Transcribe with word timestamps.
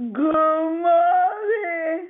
Good 0.00 0.16
morning. 0.16 2.08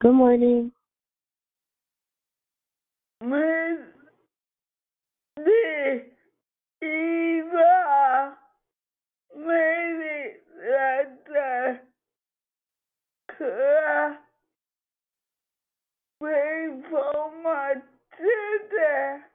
Good 0.00 0.12
morning. 0.12 0.70
Miss 3.22 3.80
Eva 6.80 8.36
it 10.00 10.44
that 10.56 11.82
could 13.36 14.16
pray 16.20 16.68
for 16.88 17.32
my 17.42 17.74
children. 18.16 19.31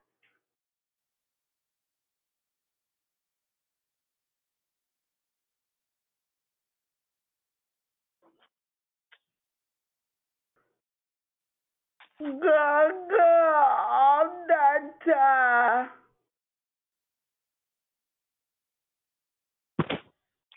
Gaga 12.19 13.53
all 13.91 14.29
the 14.47 15.11
time. 15.11 15.89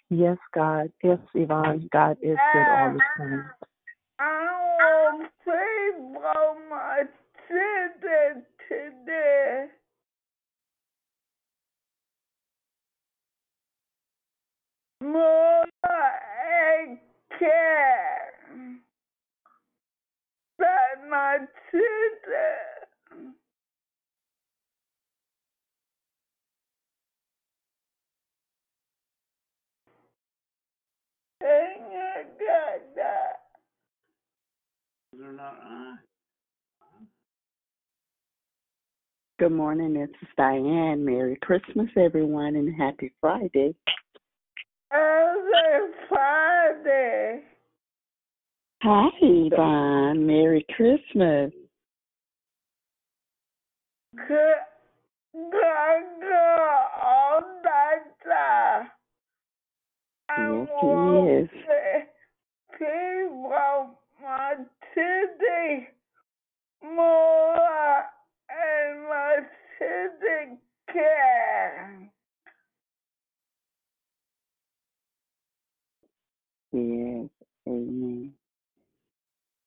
Yes, 0.08 0.38
God. 0.54 0.90
Yes, 1.02 1.18
Yvonne. 1.34 1.88
God 1.92 2.16
is 2.22 2.36
good 2.52 2.68
all 2.68 2.92
the 2.94 3.00
time. 3.16 3.50
I 4.18 5.12
will 5.12 5.26
pray 5.44 5.90
for 6.14 6.56
my 6.70 7.02
children 7.46 8.44
today. 8.68 9.66
More 15.02 15.64
and 15.84 16.98
care 17.38 18.30
that 20.60 21.08
my 21.10 21.38
children 21.70 23.34
and 31.40 32.26
that. 32.96 33.36
They're 35.18 35.32
not 35.32 35.58
on. 35.68 35.98
Good 39.38 39.52
morning, 39.52 39.94
this 39.94 40.10
is 40.20 40.28
Diane. 40.36 41.02
Merry 41.04 41.36
Christmas, 41.40 41.88
everyone, 41.96 42.56
and 42.56 42.74
happy 42.74 43.10
Friday. 43.20 43.74
Every 44.92 45.92
Friday. 46.08 47.42
Hi, 48.82 49.10
Yvonne. 49.20 50.26
Merry 50.26 50.64
Christmas. 50.74 51.52
Gaga 55.34 55.68
all 57.02 57.40
the 57.62 58.00
time. 58.24 58.88
Yes, 60.30 60.68
he 60.80 60.86
is. 61.28 61.48
pray 61.66 62.08
pray 62.78 63.26
for 63.28 63.90
my 64.22 64.54
children 64.94 65.86
more 66.82 68.04
and 68.48 69.02
my 69.08 69.36
children 69.78 70.58
care. 70.90 72.10
Yes, 76.72 77.28
amen. 77.68 78.32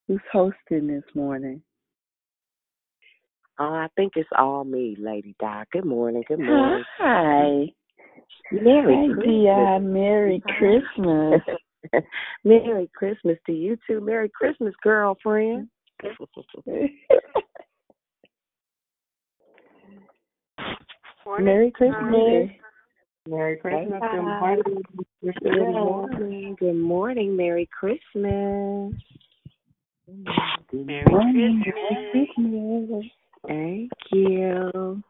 Who's 0.08 0.20
hosting 0.34 0.88
this 0.88 1.04
morning? 1.14 1.62
Oh, 3.60 3.66
I 3.66 3.88
think 3.96 4.14
it's 4.16 4.28
all 4.36 4.64
me, 4.64 4.98
Lady 5.00 5.36
Di. 5.40 5.64
Good 5.72 5.86
morning. 5.86 6.24
Good 6.28 6.40
morning. 6.40 6.84
Hi. 6.98 7.68
Merry 8.52 9.08
Hi, 9.08 9.14
Christmas. 9.14 9.36
Di. 9.36 9.80
Merry 9.80 10.44
Christmas. 10.58 11.42
Merry 12.44 12.90
Christmas 12.96 13.38
to 13.46 13.52
you 13.54 13.78
too. 13.88 14.02
Merry 14.02 14.32
Christmas, 14.34 14.74
girlfriend. 14.82 15.70
Merry 21.40 21.72
Christmas. 21.72 22.50
Merry 23.30 23.58
Christmas. 23.58 24.02
Good 24.02 24.02
Di. 24.02 24.18
morning. 24.18 24.64
Mr. 25.24 25.34
Good 25.44 25.54
Dillon. 25.54 25.74
morning. 25.74 26.56
Good 26.60 26.74
morning. 26.76 27.38
Merry 27.38 27.70
Christmas. 27.72 28.94
Good 30.70 31.10
morning. 31.10 31.64
Christmas. 31.64 33.06
Thank 33.48 33.92
you. 34.12 35.04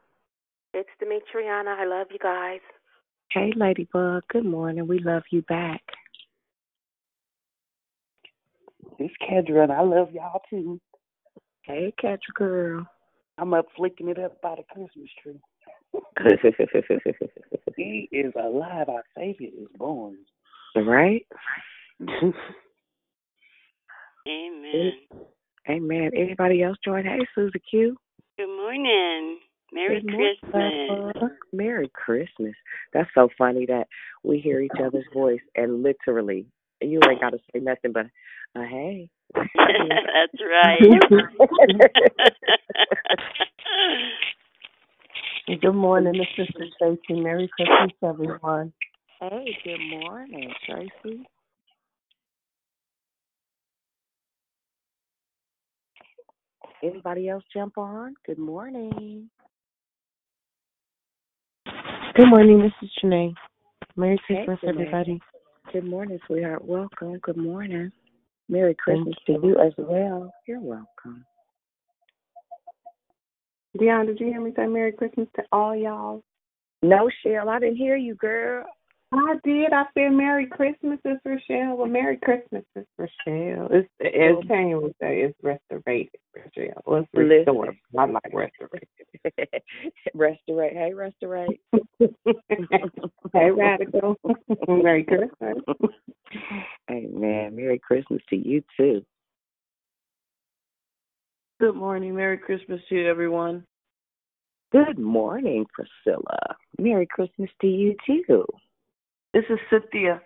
It's 0.73 0.89
Demetriana. 1.01 1.77
I 1.77 1.85
love 1.85 2.07
you 2.11 2.19
guys. 2.19 2.61
Hey, 3.31 3.51
Ladybug. 3.55 4.23
Good 4.29 4.45
morning. 4.45 4.87
We 4.87 4.99
love 4.99 5.23
you 5.31 5.41
back. 5.43 5.81
It's 8.97 9.13
Kendra, 9.29 9.63
and 9.63 9.71
I 9.71 9.81
love 9.81 10.11
y'all 10.13 10.41
too. 10.49 10.79
Hey, 11.63 11.93
Catch 11.99 12.23
Girl. 12.35 12.87
I'm 13.37 13.53
up 13.53 13.65
flicking 13.75 14.07
it 14.07 14.19
up 14.19 14.41
by 14.41 14.55
the 14.55 14.63
Christmas 14.63 15.09
tree. 15.21 15.39
He 17.75 18.07
is 18.11 18.31
alive. 18.39 18.87
Our 18.87 19.03
Savior 19.17 19.49
is 19.49 19.67
born. 19.77 20.17
right? 20.75 21.25
Amen. 24.27 24.93
Amen. 25.69 26.11
Anybody 26.15 26.63
else 26.63 26.77
join? 26.83 27.05
Hey, 27.05 27.19
Susie 27.35 27.61
Q. 27.69 27.95
Good 28.37 28.47
morning. 28.47 29.39
Merry 29.71 30.01
Good 30.01 30.11
morning, 30.11 30.35
Christmas. 30.51 31.13
Papa. 31.13 31.31
Merry 31.51 31.89
Christmas. 31.93 32.53
That's 32.93 33.09
so 33.15 33.29
funny 33.37 33.65
that 33.67 33.87
we 34.23 34.39
hear 34.39 34.61
each 34.61 34.71
other's 34.83 35.05
voice 35.13 35.41
and 35.55 35.83
literally 35.83 36.45
you 36.81 36.99
ain't 37.09 37.21
got 37.21 37.31
to 37.31 37.39
say 37.53 37.59
nothing 37.59 37.91
but, 37.93 38.07
uh, 38.55 38.63
hey. 38.69 39.09
That's 39.35 40.41
right. 40.41 40.79
Good 45.61 45.73
morning, 45.73 46.13
this 46.13 46.27
is 46.37 46.47
Sister 46.47 46.65
Stacy. 46.75 47.19
Merry 47.19 47.49
Christmas, 47.55 47.91
everyone. 48.03 48.73
hey, 49.19 49.57
good 49.63 49.81
morning, 49.89 50.53
Tracy. 50.65 51.25
Anybody 56.83 57.29
else 57.29 57.43
jump 57.53 57.77
on? 57.77 58.13
Good 58.25 58.37
morning. 58.37 59.29
Good 62.15 62.27
morning, 62.27 62.59
this 62.59 62.73
is 62.81 62.89
Janae. 63.01 63.33
Merry 63.95 64.19
Hey, 64.27 64.43
Christmas, 64.45 64.59
Janae. 64.63 64.69
everybody. 64.81 65.21
Good 65.71 65.85
morning, 65.85 66.19
sweetheart. 66.27 66.65
Welcome. 66.65 67.19
Good 67.19 67.37
morning. 67.37 67.89
Merry 68.49 68.75
Christmas 68.75 69.15
to 69.27 69.39
you 69.41 69.57
as 69.59 69.71
well. 69.77 70.29
You're 70.45 70.59
welcome. 70.59 71.25
Dion, 73.79 74.05
did 74.05 74.19
you 74.19 74.27
hear 74.27 74.41
me 74.41 74.51
say 74.53 74.67
Merry 74.67 74.91
Christmas 74.91 75.29
to 75.37 75.43
all 75.53 75.73
y'all? 75.73 76.21
No, 76.81 77.09
Cheryl, 77.25 77.47
I 77.47 77.59
didn't 77.59 77.77
hear 77.77 77.95
you, 77.95 78.15
girl. 78.15 78.65
I 79.13 79.35
did. 79.45 79.71
I 79.71 79.85
said 79.93 80.11
Merry 80.11 80.47
Christmas, 80.47 80.99
it's 81.05 81.21
Rochelle. 81.23 81.77
Well, 81.77 81.87
Merry 81.87 82.17
Christmas, 82.17 82.65
it's 82.75 82.89
Rochelle. 82.97 83.69
It's 83.71 83.89
as 84.01 84.47
Tanya 84.49 84.79
would 84.79 84.95
say, 84.99 85.21
it's 85.21 85.37
restorated, 85.41 86.19
Rochelle. 86.55 86.81
Well, 86.85 87.01
it's 87.01 87.09
Listen. 87.13 87.37
restored. 87.37 87.77
I 87.97 88.05
like 88.05 88.33
restorated. 88.33 88.87
Restorate. 90.15 90.73
Hey, 90.73 90.91
Restorate. 90.93 91.59
hey, 93.33 93.51
Radical. 93.51 94.15
Merry 94.67 95.03
Christmas. 95.03 95.63
Amen. 96.89 97.55
Merry 97.55 97.79
Christmas 97.79 98.21
to 98.29 98.35
you 98.35 98.63
too. 98.77 99.03
Good 101.59 101.75
morning. 101.75 102.15
Merry 102.15 102.37
Christmas 102.37 102.81
to 102.89 102.95
you, 102.95 103.07
everyone. 103.07 103.65
Good 104.71 104.97
morning, 104.97 105.65
Priscilla. 105.73 106.55
Merry 106.79 107.07
Christmas 107.07 107.49
to 107.61 107.67
you 107.67 107.95
too. 108.05 108.45
This 109.33 109.43
is 109.49 109.59
Cynthia. 109.69 110.21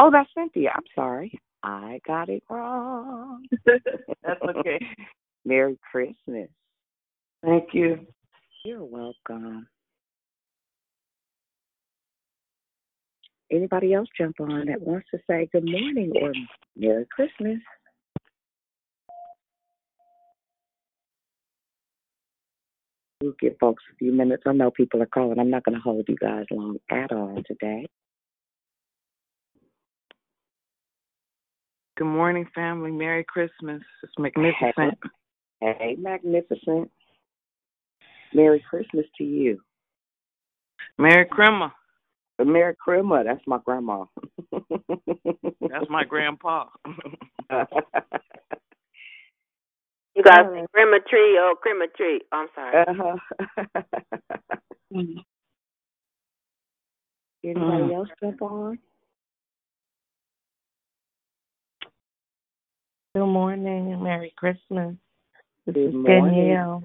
Oh, 0.00 0.10
that's 0.10 0.28
Cynthia. 0.36 0.72
I'm 0.74 0.82
sorry. 0.94 1.38
I 1.62 2.00
got 2.06 2.28
it 2.28 2.42
wrong. 2.48 3.44
That's 3.64 4.40
okay. 4.42 4.78
Merry 5.48 5.78
Christmas. 5.90 6.48
Thank 7.42 7.68
you. 7.72 8.06
You're 8.64 8.84
welcome. 8.84 9.66
Anybody 13.50 13.94
else 13.94 14.08
jump 14.16 14.36
on 14.40 14.66
that 14.66 14.82
wants 14.82 15.08
to 15.12 15.18
say 15.28 15.48
good 15.50 15.64
morning 15.64 16.12
or 16.20 16.32
Merry 16.76 17.06
Christmas? 17.10 17.58
We'll 23.22 23.32
give 23.40 23.54
folks 23.58 23.82
a 23.90 23.96
few 23.96 24.12
minutes. 24.12 24.42
I 24.46 24.52
know 24.52 24.70
people 24.70 25.02
are 25.02 25.06
calling. 25.06 25.38
I'm 25.38 25.50
not 25.50 25.64
going 25.64 25.76
to 25.76 25.80
hold 25.80 26.04
you 26.08 26.16
guys 26.16 26.44
long 26.50 26.76
at 26.90 27.10
all 27.10 27.42
today. 27.46 27.86
Good 31.96 32.04
morning, 32.04 32.46
family. 32.54 32.92
Merry 32.92 33.24
Christmas. 33.24 33.80
It's 34.02 34.12
magnificent. 34.18 34.74
Hey, 34.76 34.90
hey 35.60 35.96
magnificent. 35.98 36.90
Merry 38.34 38.62
Christmas 38.68 39.06
to 39.18 39.24
you. 39.24 39.60
Merry 40.98 41.26
Christmas. 41.26 41.70
Merry 42.44 42.74
Christmas. 42.76 43.24
That's 43.26 43.46
my 43.46 43.58
grandma. 43.64 44.04
That's 44.52 45.88
my 45.90 46.04
grandpa. 46.04 46.66
You 50.14 50.24
guys 50.24 50.46
say 50.52 50.66
Christmas 50.74 51.00
tree 51.08 51.38
or 51.38 51.54
Christmas 51.54 51.88
tree. 51.96 52.20
Oh, 52.32 52.38
I'm 52.38 52.48
sorry. 52.52 52.84
uh-huh. 52.88 53.16
Anybody 57.44 57.82
Mm. 57.84 57.94
else 57.94 58.08
jump 58.20 58.42
on? 58.42 58.78
Good 63.14 63.26
morning. 63.26 64.02
Merry 64.02 64.32
Christmas. 64.36 64.96
This 65.68 65.74
Good 65.74 65.88
is 65.88 65.94
morning. 65.96 66.34
Danielle. 66.34 66.82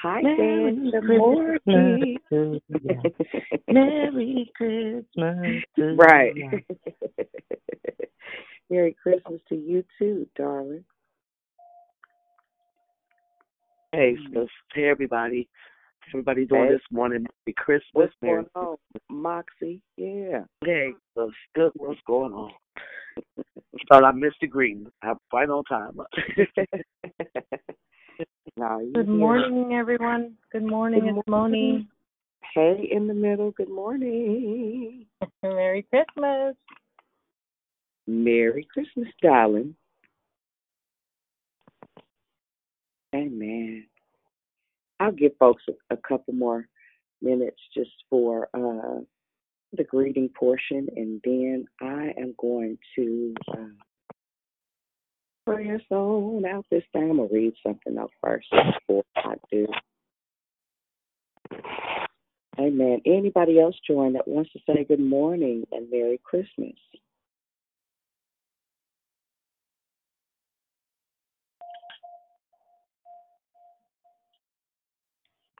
Hi, 0.00 0.22
Merry 0.22 0.72
Dan. 0.72 0.90
Good 0.92 1.18
morning. 1.18 2.16
Merry 3.68 4.50
Christmas 4.56 5.62
to 5.76 5.94
right. 5.94 6.32
Merry 8.70 8.96
Christmas 9.02 9.42
to 9.50 9.56
you 9.56 9.84
too, 9.98 10.26
darling. 10.38 10.84
Hey, 13.92 14.14
mm-hmm. 14.14 14.40
sis. 14.40 14.48
Hey, 14.72 14.88
everybody. 14.88 15.50
Everybody 16.08 16.46
doing 16.46 16.68
Hey. 16.68 16.72
this 16.72 16.80
morning. 16.90 17.26
Merry 17.46 17.54
Christmas. 17.58 17.90
What's 17.92 18.14
Merry 18.22 18.46
going 18.54 18.54
on, 18.54 18.76
Moxie? 19.10 19.82
Yeah. 19.98 20.44
Hey, 20.64 20.94
sis. 21.14 21.28
Good. 21.54 21.72
What's 21.74 22.00
going 22.06 22.32
on? 22.32 22.52
Thought 23.90 24.04
I 24.04 24.12
missed 24.12 24.36
the 24.40 24.46
greeting. 24.46 24.90
I'm 25.02 25.18
right 25.30 25.50
on 25.50 25.62
time. 25.64 25.98
no, 28.56 28.78
you 28.78 28.92
Good 28.92 29.06
here. 29.06 29.16
morning, 29.16 29.74
everyone. 29.74 30.34
Good 30.52 30.64
morning. 30.64 31.00
Good 31.00 31.18
it's 31.18 31.28
Moni. 31.28 31.88
Hey, 32.54 32.88
in 32.90 33.08
the 33.08 33.14
middle. 33.14 33.50
Good 33.50 33.68
morning. 33.68 35.06
Merry 35.42 35.84
Christmas. 35.90 36.54
Merry 38.06 38.66
Christmas, 38.72 39.08
darling. 39.22 39.74
Amen. 43.14 43.86
I'll 45.00 45.12
give 45.12 45.32
folks 45.38 45.62
a, 45.68 45.94
a 45.94 45.96
couple 45.96 46.34
more 46.34 46.68
minutes 47.22 47.60
just 47.74 47.90
for 48.10 48.48
uh, 48.54 49.00
the 49.72 49.84
greeting 49.84 50.28
portion, 50.28 50.88
and 50.96 51.20
then 51.24 51.66
I 51.80 52.12
am 52.18 52.34
going 52.38 52.78
to 52.96 53.34
uh, 53.52 53.84
pray 55.46 55.70
us 55.70 55.80
on 55.90 56.44
out 56.46 56.66
this 56.70 56.82
time. 56.92 57.10
I'm 57.10 57.16
going 57.16 57.28
to 57.28 57.34
read 57.34 57.54
something 57.64 57.98
up 57.98 58.10
first 58.22 58.46
before 58.50 59.04
I 59.16 59.34
do. 59.50 59.66
Amen. 62.58 63.00
Anybody 63.04 63.60
else 63.60 63.76
join 63.86 64.12
that 64.14 64.28
wants 64.28 64.52
to 64.52 64.60
say 64.66 64.84
good 64.84 65.00
morning 65.00 65.64
and 65.72 65.90
Merry 65.90 66.20
Christmas? 66.22 66.74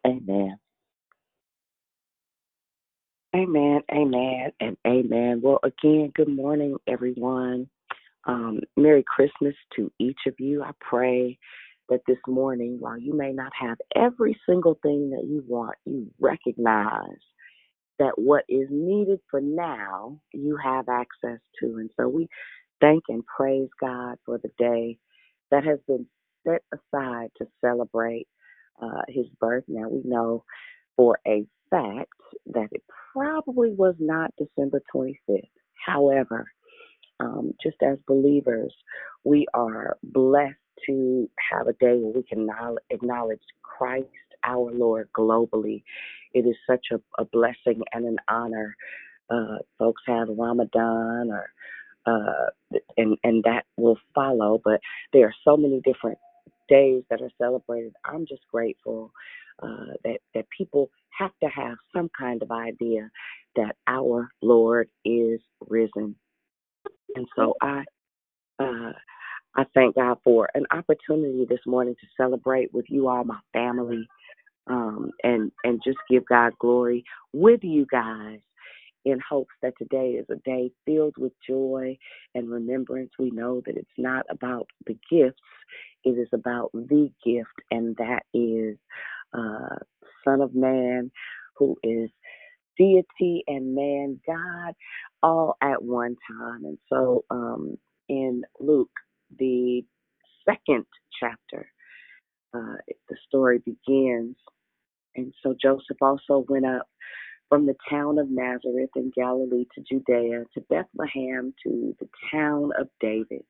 Amen. 0.07 0.59
Amen, 3.35 3.81
amen, 3.93 4.53
and 4.61 4.77
amen. 4.87 5.41
Well, 5.43 5.59
again, 5.65 6.13
good 6.15 6.29
morning, 6.29 6.77
everyone. 6.87 7.69
Um, 8.27 8.61
Merry 8.77 9.05
Christmas 9.07 9.55
to 9.77 9.93
each 10.01 10.21
of 10.27 10.35
you. 10.39 10.63
I 10.63 10.73
pray 10.81 11.39
that 11.91 12.01
this 12.09 12.19
morning, 12.29 12.79
while 12.81 12.99
you 12.99 13.15
may 13.17 13.33
not 13.33 13.53
have 13.61 13.79
every 13.97 14.39
single 14.49 14.79
thing 14.83 15.11
that 15.11 15.27
you 15.29 15.45
want, 15.49 15.77
you 15.87 16.11
recognize 16.21 17.19
that 17.99 18.19
what 18.19 18.45
is 18.49 18.69
needed 18.71 19.21
for 19.31 19.41
now, 19.41 20.19
you 20.33 20.57
have 20.63 20.89
access 20.89 21.39
to. 21.61 21.67
And 21.79 21.91
so 21.99 22.09
we 22.09 22.29
thank 22.81 23.05
and 23.09 23.25
praise 23.27 23.69
God 23.81 24.17
for 24.27 24.39
the 24.39 24.51
day 24.59 24.99
that 25.51 25.65
has 25.65 25.79
been 25.87 26.07
set 26.47 26.63
aside 26.73 27.31
to 27.39 27.47
celebrate 27.65 28.29
uh, 28.83 29.03
his 29.09 29.27
birth. 29.41 29.65
Now, 29.69 29.89
we 29.89 30.03
know 30.05 30.45
for 30.97 31.19
a 31.27 31.47
fact 31.71 32.13
that 32.47 32.69
it 32.73 32.83
probably 33.13 33.73
was 33.73 33.95
not 33.99 34.33
December 34.39 34.83
25th. 34.95 35.43
However, 35.87 36.47
um, 37.21 37.55
just 37.63 37.77
as 37.83 37.99
believers, 38.07 38.75
we 39.25 39.47
are 39.55 39.97
blessed 40.03 40.57
to 40.87 41.31
have 41.53 41.69
a 41.69 41.73
day 41.75 41.97
where 41.97 42.13
we 42.15 42.23
can 42.23 42.49
acknowledge 42.91 43.41
Christ 43.63 44.09
our 44.45 44.73
Lord 44.73 45.09
globally. 45.17 45.83
It 46.35 46.41
is 46.47 46.57
such 46.69 46.87
a, 46.93 47.01
a 47.21 47.25
blessing 47.27 47.83
and 47.93 48.07
an 48.07 48.17
honor. 48.29 48.77
Uh, 49.31 49.59
folks 49.79 50.03
have 50.07 50.29
Ramadan 50.31 51.31
or 51.31 51.47
uh, 52.07 52.51
and 52.97 53.17
and 53.25 53.45
that 53.45 53.65
will 53.77 53.99
follow. 54.15 54.61
But 54.65 54.81
there 55.13 55.27
are 55.27 55.35
so 55.45 55.57
many 55.57 55.81
different 55.85 56.19
days 56.69 57.03
that 57.11 57.23
are 57.23 57.31
celebrated. 57.39 57.93
I'm 58.05 58.27
just 58.27 58.43
grateful 58.53 59.13
uh, 59.63 59.95
that 60.05 60.19
that 60.35 60.47
people 60.57 60.91
have 61.19 61.33
to 61.43 61.49
have 61.49 61.77
some 61.95 62.11
kind 62.19 62.43
of 62.43 62.51
idea 62.51 63.11
that 63.57 63.77
our 63.87 64.29
Lord 64.43 64.89
is 65.05 65.41
risen, 65.69 66.17
and 67.17 67.27
so 67.37 67.55
I. 67.63 67.85
Uh, 68.59 68.93
I 69.57 69.65
thank 69.75 69.97
God 69.97 70.19
for 70.25 70.49
an 70.55 70.67
opportunity 70.73 71.47
this 71.49 71.61
morning 71.67 71.95
to 72.01 72.07
celebrate 72.17 72.73
with 72.75 72.87
you 72.89 73.09
all, 73.09 73.25
my 73.25 73.41
family, 73.53 74.09
um, 74.69 75.11
and 75.23 75.53
and 75.65 75.81
just 75.85 75.99
give 76.11 76.27
God 76.27 76.53
glory 76.61 77.05
with 77.33 77.61
you 77.63 77.87
guys 77.91 78.41
in 79.05 79.21
hopes 79.29 79.55
that 79.63 79.75
today 79.79 80.13
is 80.13 80.27
a 80.31 80.37
day 80.49 80.71
filled 80.87 81.17
with 81.19 81.33
joy 81.47 81.97
and 82.35 82.51
remembrance. 82.51 83.11
We 83.19 83.31
know 83.31 83.63
that 83.67 83.77
it's 83.77 83.89
not 83.99 84.27
about 84.31 84.69
the 84.87 84.99
gifts, 85.11 85.43
it 86.05 86.11
is 86.19 86.29
about 86.33 86.71
the 86.73 87.11
gift, 87.25 87.55
and 87.71 87.97
that 87.97 88.23
is 88.35 88.79
uh, 89.35 89.77
Son 90.25 90.41
of 90.41 90.55
Man, 90.55 91.11
who 91.57 91.77
is 91.83 92.11
deity 92.79 93.45
and 93.47 93.75
man, 93.75 94.21
God, 94.27 94.75
all 95.23 95.57
at 95.63 95.83
one 95.83 96.17
time. 96.29 96.65
And 96.65 96.79
so 96.89 97.25
um, 97.31 97.79
in 98.09 98.43
Luke, 98.61 98.91
the 99.39 99.83
second 100.49 100.85
chapter, 101.21 101.69
uh, 102.55 102.77
the 103.09 103.17
story 103.27 103.59
begins. 103.59 104.37
And 105.17 105.33
so 105.43 105.55
Joseph 105.61 105.99
also 106.01 106.45
went 106.49 106.67
up 106.67 106.89
from 107.49 107.67
the 107.67 107.77
town 107.89 108.19
of 108.19 108.31
Nazareth 108.31 108.91
in 108.97 109.13
Galilee 109.15 109.67
to 109.75 109.83
Judea 109.83 110.45
to 110.55 110.61
Bethlehem 110.69 111.55
to 111.63 111.95
the 112.01 112.09
town 112.33 112.71
of 112.79 112.89
David, 113.01 113.45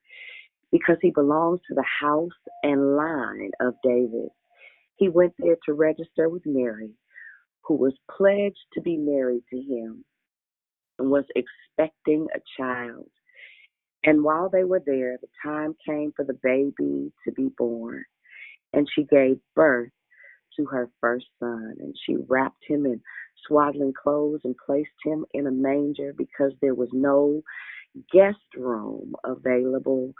because 0.73 0.97
he 1.01 1.11
belongs 1.11 1.61
to 1.69 1.75
the 1.75 1.85
house 2.01 2.31
and 2.63 2.97
line 2.97 3.53
of 3.61 3.75
David. 3.83 4.29
He 4.97 5.09
went 5.09 5.33
there 5.39 5.57
to 5.67 5.73
register 5.73 6.29
with 6.29 6.43
Mary, 6.45 6.91
who 7.67 7.77
was 7.77 7.95
pledged 8.17 8.59
to 8.75 8.81
be 8.81 8.97
married 8.97 9.45
to 9.51 9.57
him 9.57 10.05
and 10.99 11.11
was 11.11 11.25
expecting 11.35 12.27
a 12.35 12.41
child. 12.61 13.09
And 14.05 14.23
while 14.23 14.51
they 14.51 14.65
were 14.65 14.83
there, 14.85 15.19
the 15.21 15.29
time 15.43 15.75
came 15.87 16.13
for 16.15 16.25
the 16.25 16.39
baby 16.43 17.13
to 17.25 17.33
be 17.35 17.51
born, 17.57 18.05
and 18.73 18.89
she 18.95 19.05
gave 19.05 19.39
birth 19.55 19.91
to 20.57 20.67
her 20.67 20.91
first 21.01 21.27
son, 21.41 21.77
and 21.81 21.95
she 22.07 22.17
wrapped 22.29 22.65
him 22.69 22.87
in 22.87 23.01
swaddling 23.47 23.93
clothes 23.95 24.41
and 24.45 24.55
placed 24.65 24.91
him 25.05 25.25
in 25.33 25.47
a 25.47 25.51
manger 25.51 26.15
because 26.17 26.53
there 26.61 26.75
was 26.75 26.91
no 26.93 27.43
guest 28.13 28.39
room 28.57 29.15
available 29.25 30.13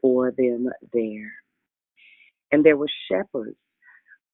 for 0.00 0.30
them 0.32 0.68
there. 0.92 1.32
And 2.52 2.64
there 2.64 2.76
were 2.76 2.90
shepherds, 3.10 3.58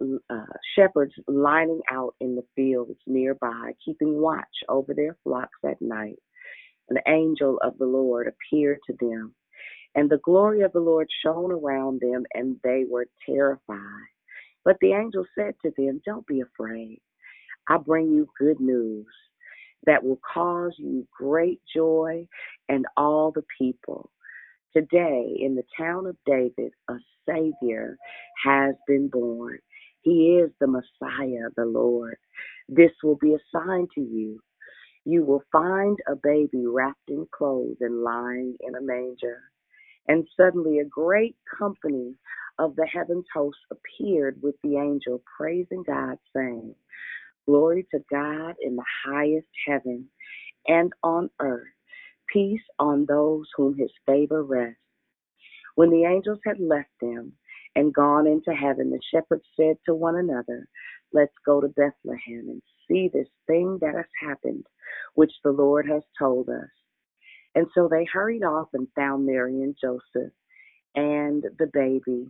uh, 0.03 0.45
shepherds 0.77 1.15
lining 1.29 1.81
out 1.93 2.15
in 2.21 2.37
the 2.37 2.45
fields 2.57 2.99
nearby, 3.07 3.73
keeping 3.85 4.21
watch 4.21 4.45
over 4.69 4.95
their 4.95 5.17
flocks 5.25 5.59
at 5.65 5.81
night. 5.81 6.19
An 6.91 6.99
angel 7.09 7.59
of 7.63 7.79
the 7.79 7.87
Lord 7.87 8.29
appeared 8.29 8.79
to 8.87 8.95
them, 9.01 9.35
and 9.95 10.11
the 10.11 10.21
glory 10.25 10.63
of 10.63 10.73
the 10.73 10.81
Lord 10.81 11.09
shone 11.25 11.53
around 11.53 12.01
them, 12.01 12.25
and 12.35 12.57
they 12.63 12.85
were 12.89 13.07
terrified. 13.27 14.09
But 14.65 14.77
the 14.81 14.93
angel 14.93 15.25
said 15.39 15.55
to 15.65 15.73
them, 15.77 16.01
Don't 16.07 16.27
be 16.27 16.43
afraid. 16.43 17.01
I 17.69 17.79
bring 17.79 18.13
you 18.13 18.29
good 18.39 18.61
news 18.61 19.07
that 19.87 20.05
will 20.05 20.21
cause 20.35 20.73
you 20.79 21.07
great 21.17 21.61
joy 21.75 22.27
and 22.69 22.87
all 22.97 23.33
the 23.33 23.45
people. 23.59 24.11
Today, 24.75 25.37
in 25.41 25.55
the 25.57 25.65
town 25.79 26.07
of 26.07 26.17
David, 26.27 26.73
a 26.89 26.95
Savior 27.29 27.97
has 28.45 28.75
been 28.87 29.09
born. 29.09 29.59
He 30.07 30.39
is 30.41 30.53
the 30.61 30.69
Messiah, 30.69 31.49
the 31.57 31.65
Lord. 31.65 32.17
This 32.69 32.93
will 33.03 33.17
be 33.17 33.35
a 33.35 33.39
sign 33.53 33.89
to 33.97 34.01
you. 34.01 34.41
You 35.05 35.25
will 35.25 35.43
find 35.51 35.99
a 36.09 36.15
baby 36.15 36.65
wrapped 36.65 37.09
in 37.09 37.27
clothes 37.37 37.79
and 37.81 38.05
lying 38.05 38.57
in 38.61 38.77
a 38.77 38.81
manger. 38.81 39.41
And 40.07 40.29
suddenly 40.37 40.79
a 40.79 40.85
great 40.85 41.35
company 41.59 42.15
of 42.61 42.77
the 42.77 42.87
heavens 42.87 43.25
host 43.35 43.59
appeared 43.73 44.41
with 44.45 44.55
the 44.63 44.77
angel, 44.77 45.21
praising 45.37 45.83
God, 45.85 46.19
saying, 46.37 46.77
Glory 47.45 47.85
to 47.91 47.99
God 48.09 48.55
in 48.63 48.77
the 48.77 48.85
highest 49.07 49.49
heaven 49.67 50.07
and 50.69 50.93
on 51.03 51.31
earth, 51.41 51.67
peace 52.33 52.63
on 52.79 53.07
those 53.09 53.49
whom 53.57 53.77
his 53.77 53.91
favor 54.07 54.45
rests. 54.45 54.79
When 55.75 55.91
the 55.91 56.05
angels 56.05 56.39
had 56.45 56.61
left 56.61 56.91
them 57.01 57.33
and 57.77 57.95
gone 57.95 58.27
into 58.27 58.53
heaven, 58.53 58.91
the 58.91 59.01
shepherds 59.15 59.45
said 59.55 59.77
to 59.85 59.95
one 59.95 60.17
another, 60.17 60.67
Let's 61.13 61.35
go 61.45 61.61
to 61.61 61.69
Bethlehem 61.69 62.49
and 62.49 62.63
see 62.89 63.09
this 63.13 63.29
thing 63.47 63.79
that 63.83 63.95
has 63.95 64.07
happened, 64.21 64.67
which 65.15 65.33
the 65.45 65.53
Lord 65.53 65.87
has 65.89 66.03
told 66.19 66.49
us. 66.49 66.71
And 67.55 67.67
so 67.75 67.87
they 67.89 68.07
hurried 68.07 68.43
off 68.43 68.69
and 68.73 68.89
found 68.97 69.27
Mary 69.27 69.63
and 69.63 69.77
Joseph 69.81 70.33
and 70.95 71.45
the 71.59 71.71
baby 71.73 72.27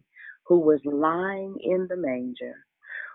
who 0.47 0.59
was 0.59 0.81
lying 0.85 1.57
in 1.63 1.87
the 1.89 1.97
manger. 1.97 2.55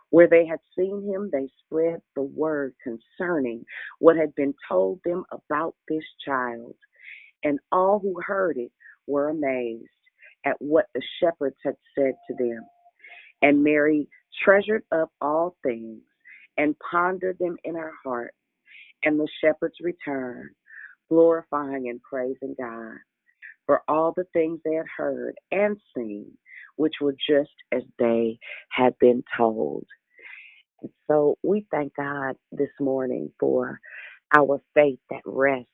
Where 0.09 0.27
they 0.27 0.45
had 0.45 0.59
seen 0.77 1.03
him, 1.09 1.29
they 1.31 1.49
spread 1.65 2.01
the 2.15 2.23
word 2.23 2.73
concerning 2.83 3.65
what 3.99 4.17
had 4.17 4.35
been 4.35 4.53
told 4.69 4.99
them 5.05 5.25
about 5.31 5.75
this 5.87 6.03
child. 6.25 6.75
And 7.43 7.59
all 7.71 7.99
who 7.99 8.21
heard 8.25 8.57
it 8.57 8.71
were 9.07 9.29
amazed 9.29 9.89
at 10.45 10.55
what 10.59 10.85
the 10.93 11.01
shepherds 11.21 11.57
had 11.63 11.75
said 11.97 12.13
to 12.27 12.35
them. 12.37 12.61
And 13.41 13.63
Mary 13.63 14.07
treasured 14.43 14.83
up 14.91 15.09
all 15.21 15.55
things 15.63 16.01
and 16.57 16.75
pondered 16.91 17.37
them 17.39 17.57
in 17.63 17.75
her 17.75 17.93
heart. 18.03 18.33
And 19.03 19.19
the 19.19 19.27
shepherds 19.43 19.75
returned, 19.81 20.51
glorifying 21.09 21.89
and 21.89 22.01
praising 22.01 22.55
God 22.59 22.97
for 23.65 23.81
all 23.87 24.13
the 24.15 24.25
things 24.33 24.59
they 24.63 24.75
had 24.75 24.85
heard 24.97 25.35
and 25.51 25.77
seen, 25.95 26.31
which 26.75 26.95
were 27.01 27.13
just 27.13 27.51
as 27.71 27.83
they 27.99 28.39
had 28.71 28.97
been 28.99 29.23
told. 29.37 29.85
And 30.81 30.91
so 31.07 31.37
we 31.43 31.65
thank 31.71 31.95
God 31.95 32.35
this 32.51 32.69
morning 32.79 33.31
for 33.39 33.79
our 34.35 34.61
faith 34.73 34.99
that 35.09 35.21
rests 35.25 35.67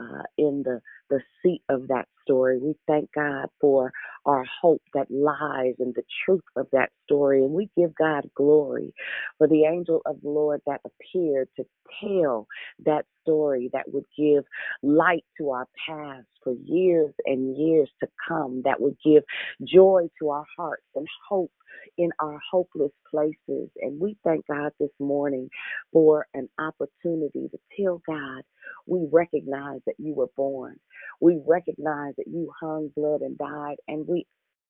uh, 0.00 0.22
in 0.38 0.62
the, 0.64 0.80
the 1.10 1.20
seat 1.42 1.62
of 1.68 1.88
that 1.88 2.06
story. 2.22 2.58
We 2.58 2.74
thank 2.86 3.10
God 3.14 3.48
for 3.60 3.92
our 4.26 4.44
hope 4.62 4.82
that 4.94 5.10
lies 5.10 5.74
in 5.80 5.92
the 5.96 6.04
truth 6.24 6.42
of 6.56 6.66
that 6.72 6.90
story. 7.04 7.44
And 7.44 7.52
we 7.52 7.70
give 7.76 7.94
God 7.96 8.28
glory 8.36 8.94
for 9.38 9.48
the 9.48 9.64
angel 9.64 10.02
of 10.06 10.20
the 10.22 10.30
Lord 10.30 10.60
that 10.66 10.80
appeared 10.86 11.48
to 11.56 11.64
tell 12.02 12.46
that 12.86 13.06
story 13.22 13.70
that 13.72 13.84
would 13.92 14.06
give 14.18 14.44
light 14.82 15.24
to 15.38 15.50
our 15.50 15.66
past 15.88 16.26
for 16.44 16.54
years 16.64 17.14
and 17.26 17.56
years 17.56 17.90
to 18.00 18.08
come, 18.28 18.62
that 18.64 18.80
would 18.80 18.96
give 19.04 19.24
joy 19.64 20.08
to 20.20 20.30
our 20.30 20.46
hearts 20.56 20.84
and 20.94 21.06
hope 21.28 21.50
in 21.98 22.10
our 22.20 22.40
hopeless 22.50 22.92
places. 23.10 23.70
And 23.82 24.00
we 24.00 24.16
thank 24.24 24.46
God 24.48 24.72
this 24.80 24.90
morning 25.00 25.50
for 25.92 26.26
an 26.34 26.48
opportunity 26.60 27.50
to 27.50 27.58
tell 27.80 28.02
God 28.08 28.42
we 28.86 29.06
recognize 29.12 29.80
that 29.86 29.96
you 29.98 30.14
were 30.14 30.30
born. 30.36 30.76
We 31.20 31.40
recognize 31.46 32.14
that 32.18 32.28
you 32.28 32.52
hung, 32.60 32.90
bled, 32.96 33.22
and 33.22 33.38
died, 33.38 33.76
and 33.88 34.06
we 34.08 34.26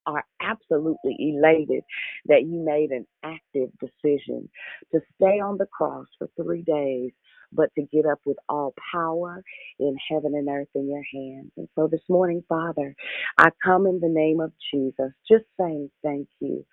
are 0.06 0.24
absolutely 0.42 1.16
elated 1.20 1.84
that 2.26 2.42
you 2.42 2.60
made 2.64 2.90
an 2.90 3.06
active 3.24 3.70
decision 3.80 4.48
to 4.92 5.00
stay 5.16 5.40
on 5.40 5.58
the 5.58 5.66
cross 5.66 6.06
for 6.18 6.28
three 6.36 6.62
days, 6.62 7.12
but 7.52 7.70
to 7.76 7.82
get 7.92 8.06
up 8.06 8.20
with 8.26 8.38
all 8.48 8.74
power 8.92 9.42
in 9.78 9.96
heaven 10.10 10.34
and 10.34 10.48
earth 10.48 10.68
in 10.74 10.88
your 10.90 11.04
hands. 11.14 11.52
And 11.56 11.68
so 11.76 11.88
this 11.88 12.02
morning, 12.08 12.42
Father, 12.48 12.94
I 13.38 13.50
come 13.64 13.86
in 13.86 14.00
the 14.00 14.08
name 14.10 14.40
of 14.40 14.52
Jesus, 14.72 15.12
just 15.30 15.44
saying 15.60 15.90
thank 16.02 16.28
you. 16.40 16.66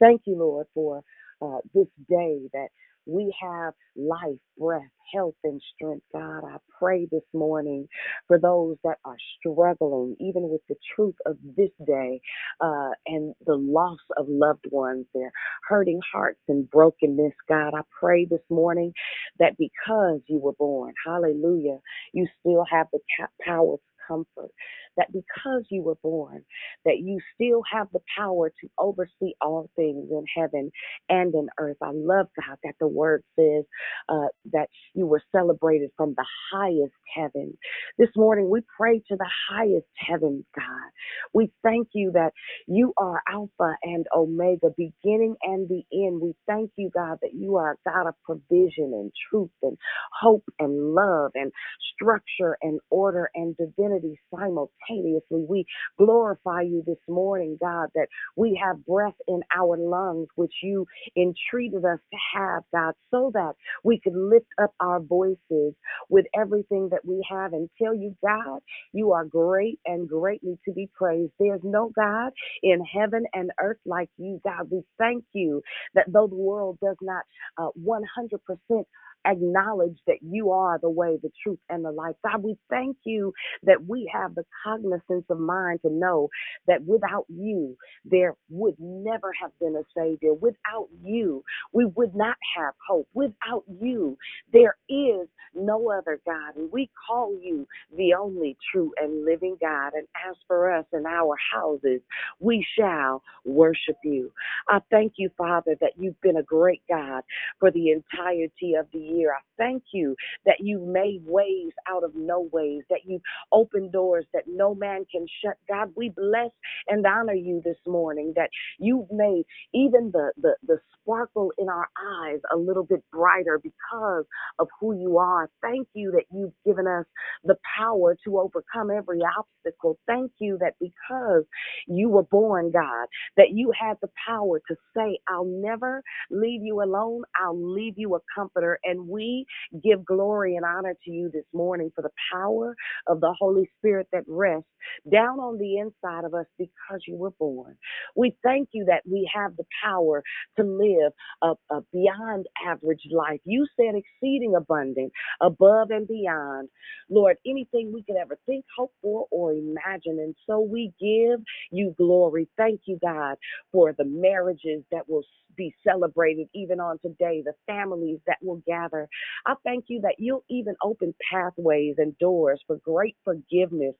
Thank 0.00 0.22
you, 0.26 0.36
Lord, 0.38 0.66
for 0.74 1.02
uh, 1.42 1.58
this 1.74 1.88
day 2.08 2.40
that 2.52 2.68
we 3.06 3.34
have 3.40 3.74
life, 3.96 4.38
breath, 4.58 4.82
health, 5.14 5.36
and 5.44 5.62
strength. 5.74 6.04
God, 6.12 6.42
I 6.44 6.56
pray 6.78 7.06
this 7.10 7.22
morning 7.32 7.88
for 8.26 8.38
those 8.38 8.76
that 8.84 8.98
are 9.04 9.16
struggling, 9.38 10.16
even 10.20 10.48
with 10.48 10.62
the 10.68 10.74
truth 10.96 11.14
of 11.24 11.36
this 11.56 11.70
day 11.86 12.20
uh, 12.60 12.90
and 13.06 13.34
the 13.46 13.54
loss 13.54 14.00
of 14.18 14.26
loved 14.28 14.66
ones, 14.72 15.06
their 15.14 15.32
hurting 15.68 16.00
hearts 16.12 16.40
and 16.48 16.68
brokenness. 16.70 17.34
God, 17.48 17.74
I 17.74 17.82
pray 18.00 18.26
this 18.26 18.42
morning 18.50 18.92
that 19.38 19.56
because 19.58 20.20
you 20.26 20.38
were 20.38 20.54
born, 20.54 20.94
hallelujah, 21.06 21.78
you 22.12 22.26
still 22.40 22.64
have 22.70 22.88
the 22.92 22.98
power 23.46 23.76
to 23.76 23.82
comfort. 24.08 24.50
That 24.96 25.12
because 25.12 25.64
you 25.70 25.82
were 25.82 25.96
born, 26.02 26.44
that 26.84 26.98
you 26.98 27.20
still 27.34 27.62
have 27.72 27.88
the 27.92 28.00
power 28.18 28.50
to 28.50 28.70
oversee 28.78 29.34
all 29.40 29.70
things 29.76 30.08
in 30.10 30.24
heaven 30.36 30.72
and 31.08 31.34
in 31.34 31.48
earth. 31.58 31.78
I 31.82 31.92
love 31.94 32.28
God 32.36 32.58
that 32.64 32.74
the 32.80 32.88
word 32.88 33.24
says 33.38 33.64
uh, 34.08 34.28
that 34.52 34.68
you 34.94 35.06
were 35.06 35.22
celebrated 35.32 35.90
from 35.96 36.14
the 36.16 36.26
highest 36.52 36.94
heaven. 37.14 37.58
This 37.98 38.10
morning 38.16 38.50
we 38.50 38.62
pray 38.76 39.00
to 39.08 39.16
the 39.16 39.30
highest 39.50 39.86
heaven, 39.96 40.46
God. 40.56 40.90
We 41.34 41.52
thank 41.64 41.88
you 41.94 42.12
that 42.14 42.32
you 42.68 42.94
are 42.98 43.22
Alpha 43.30 43.76
and 43.84 44.06
Omega, 44.16 44.70
beginning 44.76 45.36
and 45.42 45.68
the 45.68 45.84
end. 45.92 46.22
We 46.22 46.34
thank 46.48 46.72
you, 46.76 46.90
God, 46.94 47.18
that 47.22 47.34
you 47.34 47.56
are 47.58 47.72
a 47.74 47.90
God 47.90 48.08
of 48.08 48.16
provision 48.24 48.92
and 48.94 49.12
truth 49.30 49.50
and 49.62 49.78
hope 50.22 50.44
and 50.60 50.94
love 50.94 51.32
and 51.36 51.52
structure 51.94 52.58
and 52.62 52.80
order 52.90 53.30
and 53.36 53.56
divinity 53.58 54.20
simultaneously. 54.34 54.70
We 54.90 55.66
glorify 55.98 56.62
you 56.62 56.82
this 56.86 56.98
morning, 57.08 57.58
God, 57.60 57.88
that 57.94 58.08
we 58.36 58.60
have 58.64 58.84
breath 58.86 59.14
in 59.28 59.42
our 59.56 59.76
lungs, 59.78 60.28
which 60.36 60.54
you 60.62 60.86
entreated 61.16 61.84
us 61.84 62.00
to 62.12 62.18
have, 62.36 62.62
God, 62.74 62.94
so 63.12 63.30
that 63.34 63.54
we 63.84 64.00
could 64.00 64.16
lift 64.16 64.46
up 64.62 64.72
our 64.80 65.00
voices 65.00 65.74
with 66.10 66.26
everything 66.38 66.88
that 66.92 67.04
we 67.04 67.24
have 67.30 67.54
and 67.54 67.70
tell 67.82 67.94
you, 67.94 68.16
God, 68.26 68.60
you 68.92 69.12
are 69.12 69.24
great 69.26 69.80
and 69.86 70.08
greatly 70.08 70.58
to 70.66 70.72
be 70.74 70.90
praised. 70.94 71.32
There's 71.40 71.62
no 71.64 71.90
God 71.96 72.32
in 72.62 72.84
heaven 72.84 73.24
and 73.34 73.50
earth 73.60 73.78
like 73.86 74.10
you, 74.18 74.40
God. 74.44 74.68
We 74.70 74.82
thank 74.98 75.24
you 75.34 75.62
that 75.94 76.06
though 76.12 76.28
the 76.28 76.36
world 76.36 76.78
does 76.82 76.96
not 77.02 77.24
uh, 77.58 77.70
100% 77.80 78.84
acknowledge 79.26 79.98
that 80.06 80.18
you 80.22 80.50
are 80.52 80.78
the 80.80 80.90
way, 80.90 81.18
the 81.22 81.30
truth, 81.42 81.58
and 81.68 81.84
the 81.84 81.92
life. 81.92 82.16
God, 82.24 82.42
we 82.42 82.56
thank 82.70 82.96
you 83.04 83.32
that 83.64 83.86
we 83.86 84.10
have 84.12 84.34
the 84.34 84.44
cognizance 84.64 85.26
of 85.30 85.38
mind 85.40 85.80
to 85.82 85.90
know 85.90 86.28
that 86.66 86.84
without 86.84 87.26
you, 87.28 87.76
there 88.04 88.34
would 88.50 88.76
never 88.78 89.32
have 89.40 89.52
been 89.60 89.76
a 89.76 89.84
Savior. 89.98 90.34
Without 90.34 90.88
you, 91.04 91.44
we 91.72 91.86
would 91.86 92.14
not 92.14 92.36
have 92.56 92.74
hope. 92.86 93.08
Without 93.14 93.64
you, 93.80 94.16
there 94.52 94.76
is 94.88 95.28
no 95.54 95.90
other 95.90 96.20
God. 96.26 96.56
And 96.56 96.70
we 96.72 96.90
call 97.08 97.32
you 97.42 97.66
the 97.96 98.14
only 98.14 98.56
true 98.72 98.92
and 99.00 99.24
living 99.24 99.56
God. 99.60 99.92
And 99.94 100.06
as 100.28 100.36
for 100.46 100.72
us 100.72 100.86
and 100.92 101.06
our 101.06 101.36
houses, 101.54 102.00
we 102.40 102.66
shall 102.78 103.22
worship 103.44 103.96
you. 104.04 104.32
I 104.68 104.80
thank 104.90 105.14
you, 105.16 105.30
Father, 105.36 105.76
that 105.80 105.92
you've 105.98 106.20
been 106.20 106.36
a 106.38 106.42
great 106.42 106.82
God 106.88 107.22
for 107.60 107.70
the 107.70 107.90
entirety 107.90 108.74
of 108.78 108.86
the 108.92 108.98
year. 108.98 109.13
I 109.34 109.40
thank 109.58 109.84
you 109.92 110.16
that 110.46 110.56
you've 110.60 110.88
made 110.88 111.22
ways 111.26 111.72
out 111.88 112.04
of 112.04 112.12
no 112.16 112.48
ways, 112.52 112.82
that 112.90 113.00
you've 113.06 113.22
opened 113.52 113.92
doors 113.92 114.26
that 114.34 114.44
no 114.48 114.74
man 114.74 115.06
can 115.12 115.26
shut. 115.44 115.56
God, 115.68 115.92
we 115.96 116.10
bless 116.10 116.50
and 116.88 117.06
honor 117.06 117.34
you 117.34 117.62
this 117.64 117.78
morning, 117.86 118.32
that 118.36 118.50
you've 118.78 119.10
made 119.12 119.44
even 119.74 120.10
the, 120.12 120.32
the, 120.40 120.56
the 120.66 120.78
sparkle 121.02 121.52
in 121.58 121.68
our 121.68 121.88
eyes 122.24 122.40
a 122.52 122.56
little 122.56 122.84
bit 122.84 123.04
brighter 123.12 123.60
because 123.62 124.24
of 124.58 124.68
who 124.80 124.96
you 124.98 125.18
are. 125.18 125.50
Thank 125.62 125.88
you 125.94 126.12
that 126.12 126.24
you've 126.32 126.54
given 126.66 126.86
us 126.86 127.06
the 127.44 127.56
power 127.78 128.16
to 128.26 128.38
overcome 128.40 128.90
every 128.90 129.20
obstacle. 129.38 129.98
Thank 130.06 130.32
you 130.40 130.58
that 130.60 130.74
because 130.80 131.44
you 131.86 132.08
were 132.10 132.24
born, 132.24 132.72
God, 132.72 133.08
that 133.36 133.50
you 133.52 133.72
had 133.78 133.96
the 134.02 134.10
power 134.26 134.60
to 134.68 134.76
say, 134.96 135.18
I'll 135.28 135.44
never 135.46 136.02
leave 136.30 136.62
you 136.62 136.82
alone. 136.82 137.22
I'll 137.42 137.58
leave 137.74 137.94
you 137.96 138.14
a 138.16 138.20
comforter. 138.34 138.78
And 138.84 139.03
we 139.08 139.46
give 139.84 140.04
glory 140.04 140.56
and 140.56 140.66
honor 140.66 140.96
to 141.04 141.10
you 141.12 141.30
this 141.32 141.46
morning 141.54 141.92
for 141.94 142.02
the 142.02 142.10
power 142.32 142.76
of 143.08 143.20
the 143.20 143.34
Holy 143.38 143.70
Spirit 143.78 144.08
that 144.12 144.24
rests 144.28 144.68
down 145.12 145.40
on 145.40 145.58
the 145.58 145.78
inside 145.78 146.24
of 146.24 146.34
us 146.34 146.46
because 146.58 147.02
you 147.08 147.16
were 147.16 147.32
born. 147.32 147.76
We 148.16 148.36
thank 148.44 148.70
you 148.72 148.86
that 148.86 149.02
we 149.10 149.30
have 149.34 149.56
the 149.56 149.64
power 149.84 150.22
to 150.58 150.64
live 150.64 151.12
a, 151.42 151.54
a 151.74 151.82
beyond 151.92 152.46
average 152.66 153.02
life. 153.12 153.40
You 153.44 153.66
said 153.76 153.94
exceeding 153.96 154.54
abundant, 154.56 155.12
above 155.40 155.90
and 155.90 156.08
beyond. 156.08 156.68
Lord, 157.10 157.36
anything 157.46 157.92
we 157.92 158.02
could 158.04 158.16
ever 158.16 158.38
think, 158.46 158.64
hope 158.76 158.92
for, 159.02 159.26
or 159.30 159.52
imagine. 159.52 160.18
And 160.20 160.34
so 160.48 160.60
we 160.60 160.92
give 161.00 161.40
you 161.72 161.94
glory. 161.98 162.48
Thank 162.56 162.82
you, 162.86 162.98
God, 163.02 163.36
for 163.72 163.94
the 163.96 164.04
marriages 164.06 164.84
that 164.92 165.08
will 165.08 165.24
be 165.56 165.74
celebrated 165.86 166.48
even 166.54 166.80
on 166.80 166.98
today, 167.00 167.42
the 167.44 167.54
families 167.66 168.20
that 168.26 168.38
will 168.42 168.62
gather. 168.66 169.08
I 169.46 169.54
thank 169.64 169.86
you 169.88 170.00
that 170.02 170.16
you'll 170.18 170.44
even 170.50 170.76
open 170.84 171.14
pathways 171.32 171.96
and 171.98 172.16
doors 172.18 172.62
for 172.66 172.78
great 172.84 173.16
forgiveness 173.24 173.94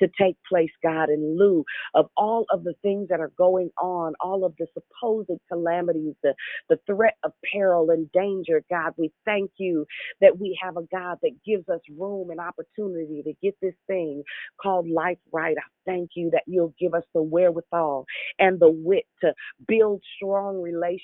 to 0.00 0.08
take 0.20 0.36
place, 0.48 0.70
God, 0.82 1.10
in 1.10 1.38
lieu 1.38 1.64
of 1.94 2.06
all 2.16 2.46
of 2.52 2.64
the 2.64 2.74
things 2.82 3.08
that 3.10 3.20
are 3.20 3.32
going 3.38 3.70
on, 3.80 4.14
all 4.20 4.44
of 4.44 4.54
the 4.58 4.66
supposed 4.74 5.30
calamities, 5.50 6.14
the, 6.22 6.34
the 6.68 6.78
threat 6.86 7.16
of 7.24 7.32
peril 7.52 7.90
and 7.90 8.10
danger, 8.12 8.62
God. 8.70 8.92
We 8.98 9.12
thank 9.24 9.52
you 9.58 9.86
that 10.20 10.38
we 10.38 10.58
have 10.62 10.76
a 10.76 10.82
God 10.92 11.18
that 11.22 11.32
gives 11.46 11.68
us 11.68 11.80
room 11.98 12.30
and 12.30 12.40
opportunity 12.40 13.22
to 13.24 13.34
get 13.42 13.56
this 13.62 13.74
thing 13.86 14.22
called 14.62 14.88
life 14.88 15.18
right. 15.32 15.56
I 15.58 15.90
thank 15.90 16.10
you 16.16 16.30
that 16.32 16.42
you'll 16.46 16.74
give 16.80 16.94
us 16.94 17.04
the 17.14 17.22
wherewithal 17.22 18.06
and 18.38 18.60
the 18.60 18.70
wit 18.70 19.04
to 19.22 19.34
build 19.66 20.02
strong 20.16 20.62
relationships, 20.62 20.99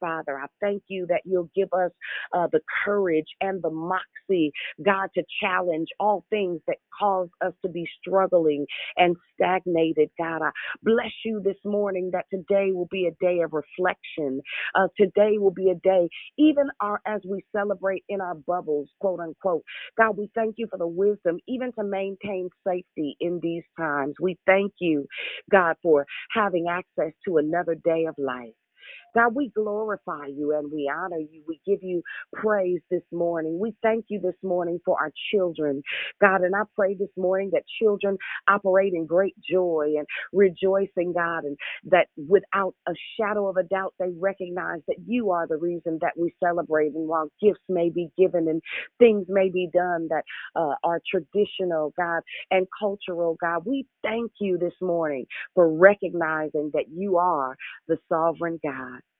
Father. 0.00 0.38
I 0.38 0.46
thank 0.60 0.84
you 0.88 1.06
that 1.08 1.22
you'll 1.24 1.50
give 1.56 1.70
us 1.72 1.92
uh, 2.34 2.48
the 2.52 2.60
courage 2.84 3.28
and 3.40 3.62
the 3.62 3.70
moxie, 3.70 4.52
God, 4.84 5.10
to 5.16 5.24
challenge 5.42 5.88
all 6.00 6.24
things 6.30 6.60
that 6.68 6.78
cause 6.98 7.28
us 7.44 7.54
to 7.64 7.70
be 7.70 7.88
struggling 8.00 8.66
and 8.96 9.16
stagnated, 9.34 10.10
God. 10.18 10.42
I 10.42 10.50
bless 10.84 11.12
you 11.24 11.42
this 11.44 11.56
morning 11.64 12.10
that 12.12 12.26
today 12.32 12.72
will 12.72 12.88
be 12.90 13.06
a 13.08 13.24
day 13.24 13.40
of 13.42 13.52
reflection. 13.54 14.42
Uh, 14.74 14.88
today 14.98 15.38
will 15.38 15.52
be 15.52 15.70
a 15.70 15.76
day, 15.76 16.08
even 16.38 16.66
our, 16.80 17.00
as 17.06 17.22
we 17.28 17.44
celebrate 17.56 18.04
in 18.08 18.20
our 18.20 18.36
bubbles, 18.36 18.90
quote 19.00 19.20
unquote. 19.20 19.64
God, 19.98 20.16
we 20.18 20.30
thank 20.34 20.56
you 20.58 20.68
for 20.70 20.78
the 20.78 20.88
wisdom, 20.88 21.38
even 21.48 21.72
to 21.74 21.84
maintain 21.84 22.50
safety 22.66 23.16
in 23.20 23.40
these 23.42 23.64
times. 23.78 24.14
We 24.20 24.38
thank 24.46 24.72
you, 24.80 25.06
God, 25.50 25.76
for 25.82 26.06
having 26.32 26.66
access 26.70 27.12
to 27.26 27.38
another 27.38 27.76
day 27.76 28.06
of 28.06 28.16
life. 28.18 28.54
God, 29.14 29.34
we 29.34 29.50
glorify 29.54 30.26
you 30.28 30.56
and 30.56 30.72
we 30.72 30.90
honor 30.94 31.18
you. 31.18 31.42
We 31.48 31.60
give 31.66 31.82
you 31.82 32.02
praise 32.34 32.80
this 32.90 33.02
morning. 33.12 33.58
We 33.60 33.74
thank 33.82 34.06
you 34.08 34.20
this 34.20 34.36
morning 34.42 34.80
for 34.84 34.96
our 35.00 35.12
children, 35.32 35.82
God. 36.20 36.42
And 36.42 36.54
I 36.54 36.62
pray 36.76 36.94
this 36.94 37.10
morning 37.16 37.50
that 37.54 37.64
children 37.82 38.18
operate 38.48 38.94
in 38.94 39.06
great 39.06 39.34
joy 39.50 39.94
and 39.98 40.06
rejoicing, 40.32 41.12
God, 41.14 41.44
and 41.44 41.56
that 41.86 42.08
without 42.28 42.74
a 42.88 42.92
shadow 43.20 43.48
of 43.48 43.56
a 43.56 43.64
doubt, 43.64 43.94
they 43.98 44.10
recognize 44.18 44.80
that 44.88 44.98
you 45.06 45.30
are 45.32 45.46
the 45.48 45.56
reason 45.58 45.98
that 46.02 46.12
we 46.18 46.34
celebrate. 46.42 46.92
And 46.94 47.08
while 47.08 47.30
gifts 47.42 47.60
may 47.68 47.90
be 47.90 48.10
given 48.18 48.48
and 48.48 48.62
things 48.98 49.26
may 49.28 49.50
be 49.50 49.68
done 49.72 50.08
that 50.10 50.24
uh, 50.56 50.74
are 50.84 51.00
traditional, 51.10 51.92
God, 51.98 52.22
and 52.50 52.66
cultural, 52.78 53.36
God, 53.40 53.62
we 53.66 53.86
thank 54.02 54.32
you 54.40 54.58
this 54.58 54.74
morning 54.82 55.26
for 55.54 55.72
recognizing 55.72 56.70
that 56.74 56.86
you 56.94 57.16
are 57.18 57.56
the 57.88 57.98
sovereign 58.08 58.60
God. 58.64 58.75
God 58.76 59.15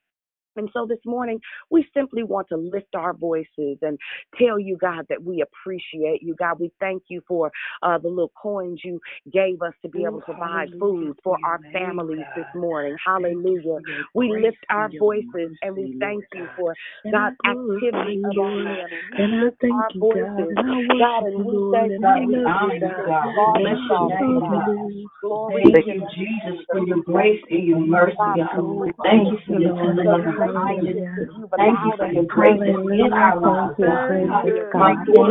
and 0.57 0.71
so 0.73 0.87
this 0.87 0.99
morning, 1.05 1.41
we 1.71 1.87
simply 1.95 2.23
want 2.23 2.49
to 2.49 2.57
lift 2.57 2.95
our 2.95 3.15
voices 3.15 3.79
and 3.83 3.99
tell 4.39 4.59
you, 4.59 4.77
God, 4.77 5.07
that 5.09 5.23
we 5.23 5.43
appreciate 5.43 6.23
you. 6.23 6.35
God, 6.39 6.61
we 6.61 6.73
thank 6.81 7.05
you 7.09 7.23
for 7.27 7.51
uh, 7.83 7.99
the 7.99 8.09
little 8.09 8.33
coins 8.41 8.81
you 8.85 9.01
gave 9.33 9.63
us 9.63 9.73
to 9.83 9.89
be 9.89 10.05
able 10.05 10.21
to 10.21 10.25
provide 10.25 10.69
food 10.79 11.17
for 11.23 11.37
our 11.45 11.61
families 11.73 12.25
this 12.37 12.47
morning. 12.55 12.97
Hallelujah. 13.05 13.79
We 14.15 14.31
lift 14.31 14.59
our 14.71 14.91
voices 14.99 15.57
and 15.63 15.77
we 15.77 15.97
thank 16.01 16.25
you 16.35 16.47
for 16.57 16.75
God's 17.11 17.37
activity 17.45 18.23
of 18.25 18.39
our 18.39 18.65
hands. 18.65 18.91
And 19.19 19.35
I 19.35 19.51
thank 19.61 19.75
our 19.75 19.91
God, 19.91 20.01
voices, 20.01 20.55
God, 20.99 21.27
and 21.27 21.45
we 21.45 21.59
thank 21.73 21.93
and 21.93 22.05
you 22.05 22.07
I 22.07 22.15
that 22.15 22.27
you 22.29 22.45
love 22.45 22.73
you, 22.73 22.81
God. 22.81 23.35
God 23.37 23.59
Bless 23.61 23.75
the 23.75 23.89
your 23.89 23.99
sovereign 23.99 24.29
name, 24.29 24.41
God. 24.41 25.07
Glory 25.23 25.63
Thank 25.65 25.87
to 25.87 25.93
you, 25.95 26.01
Jesus, 26.15 26.43
Jesus. 26.47 26.67
for 26.71 26.81
your 26.87 27.03
grace 27.03 27.43
and 27.51 27.67
your 27.67 27.81
mercy, 27.81 28.17
Father, 28.17 28.43
God. 28.53 28.63
we 28.63 28.93
Thank 29.03 29.33
you 29.33 29.39
for 29.47 29.53
you 29.55 29.61
your 29.61 29.75
for 30.47 30.55
tender 30.55 30.59
the 30.59 30.61
loving 30.61 30.87
relationships 30.87 30.97
kindness. 30.97 30.97
that 31.17 31.29
you've 31.37 31.51
Thank 31.57 31.81
you 31.85 31.93
for 31.99 32.07
your 32.07 32.25
grace 32.25 32.61
in 32.67 33.13
our 33.13 33.37
lives. 33.41 33.41
God. 33.43 33.77
Hallelujah. 33.83 34.71
My 34.75 34.95
We 35.07 35.31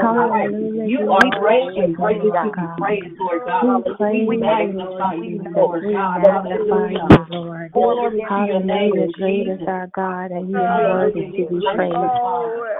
God, 0.00 0.30
you. 0.60 0.82
You 0.84 1.12
are 1.12 1.28
great 1.40 1.72
and 1.76 1.94
name, 1.96 2.32
to 2.42 2.52
be 2.54 2.68
praised, 2.78 3.16
Lord 3.20 3.42
God. 3.46 3.84
We 4.10 4.26
you, 4.28 4.38
magnify 4.38 5.14
you, 5.22 5.44
Lord 5.54 5.84
God. 5.92 6.22
Hallelujah. 6.22 7.08
you, 7.10 7.26
Lord. 7.30 7.72
Glory 7.72 8.22
to 8.34 8.40
your 8.42 8.60
Hallelujah. 8.62 9.08
Great 9.12 9.48
is 9.48 9.60
our 9.66 9.88
God, 9.94 10.30
and 10.32 10.50
you 10.50 10.66
are 10.66 10.80
worthy 10.80 11.24
to 11.36 11.44
be 11.44 11.60
praised. 11.74 12.14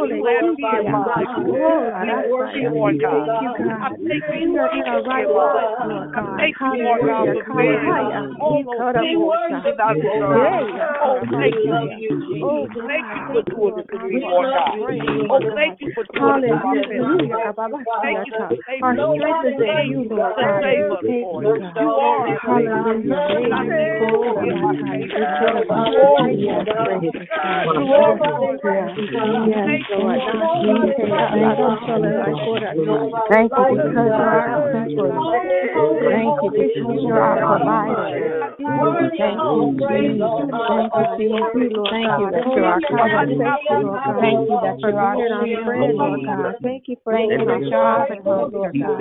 Thank 2.41 2.65
you, 2.65 3.01
God. 3.01 3.93
We 4.01 4.59
are 4.59 4.71
in 4.73 4.87
our 4.87 5.03
right 5.05 5.29
mind, 5.29 5.90
Lord 5.91 6.15
God. 6.15 6.39
Hallelujah. 6.59 7.35
Hallelujah. 7.43 8.31
All 8.41 8.63
those 8.63 8.95
things 8.95 9.19
that 9.51 9.81
I 9.81 9.95
deserve. 9.95 10.39
Oh, 11.03 11.19
thank 11.35 11.55
you. 11.67 11.75
Oh, 12.43 12.67
thank 12.87 13.05
you 13.11 13.23
for 13.35 13.43
doing 13.51 13.75
it 13.79 13.87
for 13.91 13.99
me, 14.07 14.21
Lord 14.23 14.49
God. 14.55 14.79
Oh, 15.31 15.43
thank 15.55 15.81
you 15.81 15.91
for 15.95 16.05
doing 16.15 16.45
it 16.47 16.63
for 16.63 16.75
me. 16.75 16.87
Thank 18.03 18.27
you 18.27 18.33
for 18.39 18.49
saving 18.67 18.85
Our 18.85 18.95
strength 18.95 19.45
is 19.45 19.59
in 19.61 19.91
you, 19.91 20.07
Lord 20.09 20.35
God. 20.39 20.63
Save 20.63 20.93
us, 20.93 21.05
Lord. 21.05 21.45
You 21.45 21.91
are 21.91 22.27
a 22.27 22.41
Hallelujah. 22.41 23.21
Yes, 29.47 29.83
Lord. 29.91 30.21
Thank 33.31 33.53
you 33.53 33.65
because 33.71 33.95
you 33.95 34.13
our 34.13 34.73
comforter. 34.73 35.80
Thank 35.81 36.43
you 36.43 36.51
because 36.51 37.03
you're 37.05 37.21
our 37.21 37.37
provider. 37.59 38.55
Thank 38.61 39.33
you, 39.33 39.79
Jesus. 39.89 40.51
Thank 40.69 40.93
you, 40.95 41.07
Jesus. 41.19 41.51
Thank 41.91 42.11
you 42.21 42.27
that 42.31 42.47
you're 42.55 42.65
our 42.65 42.81
covenant. 42.81 43.41
Thank 44.21 44.39
you 44.49 44.59
that 44.61 44.77
you're 44.81 45.01
our 45.01 45.17
friend, 45.65 45.97
Lord 45.97 46.21
God. 46.27 46.55
Thank 46.63 46.83
you 46.89 46.97
for 47.05 47.13
being 47.17 47.73
our 47.73 48.07
God, 48.25 48.53
Lord 48.53 48.73
God. 48.81 49.01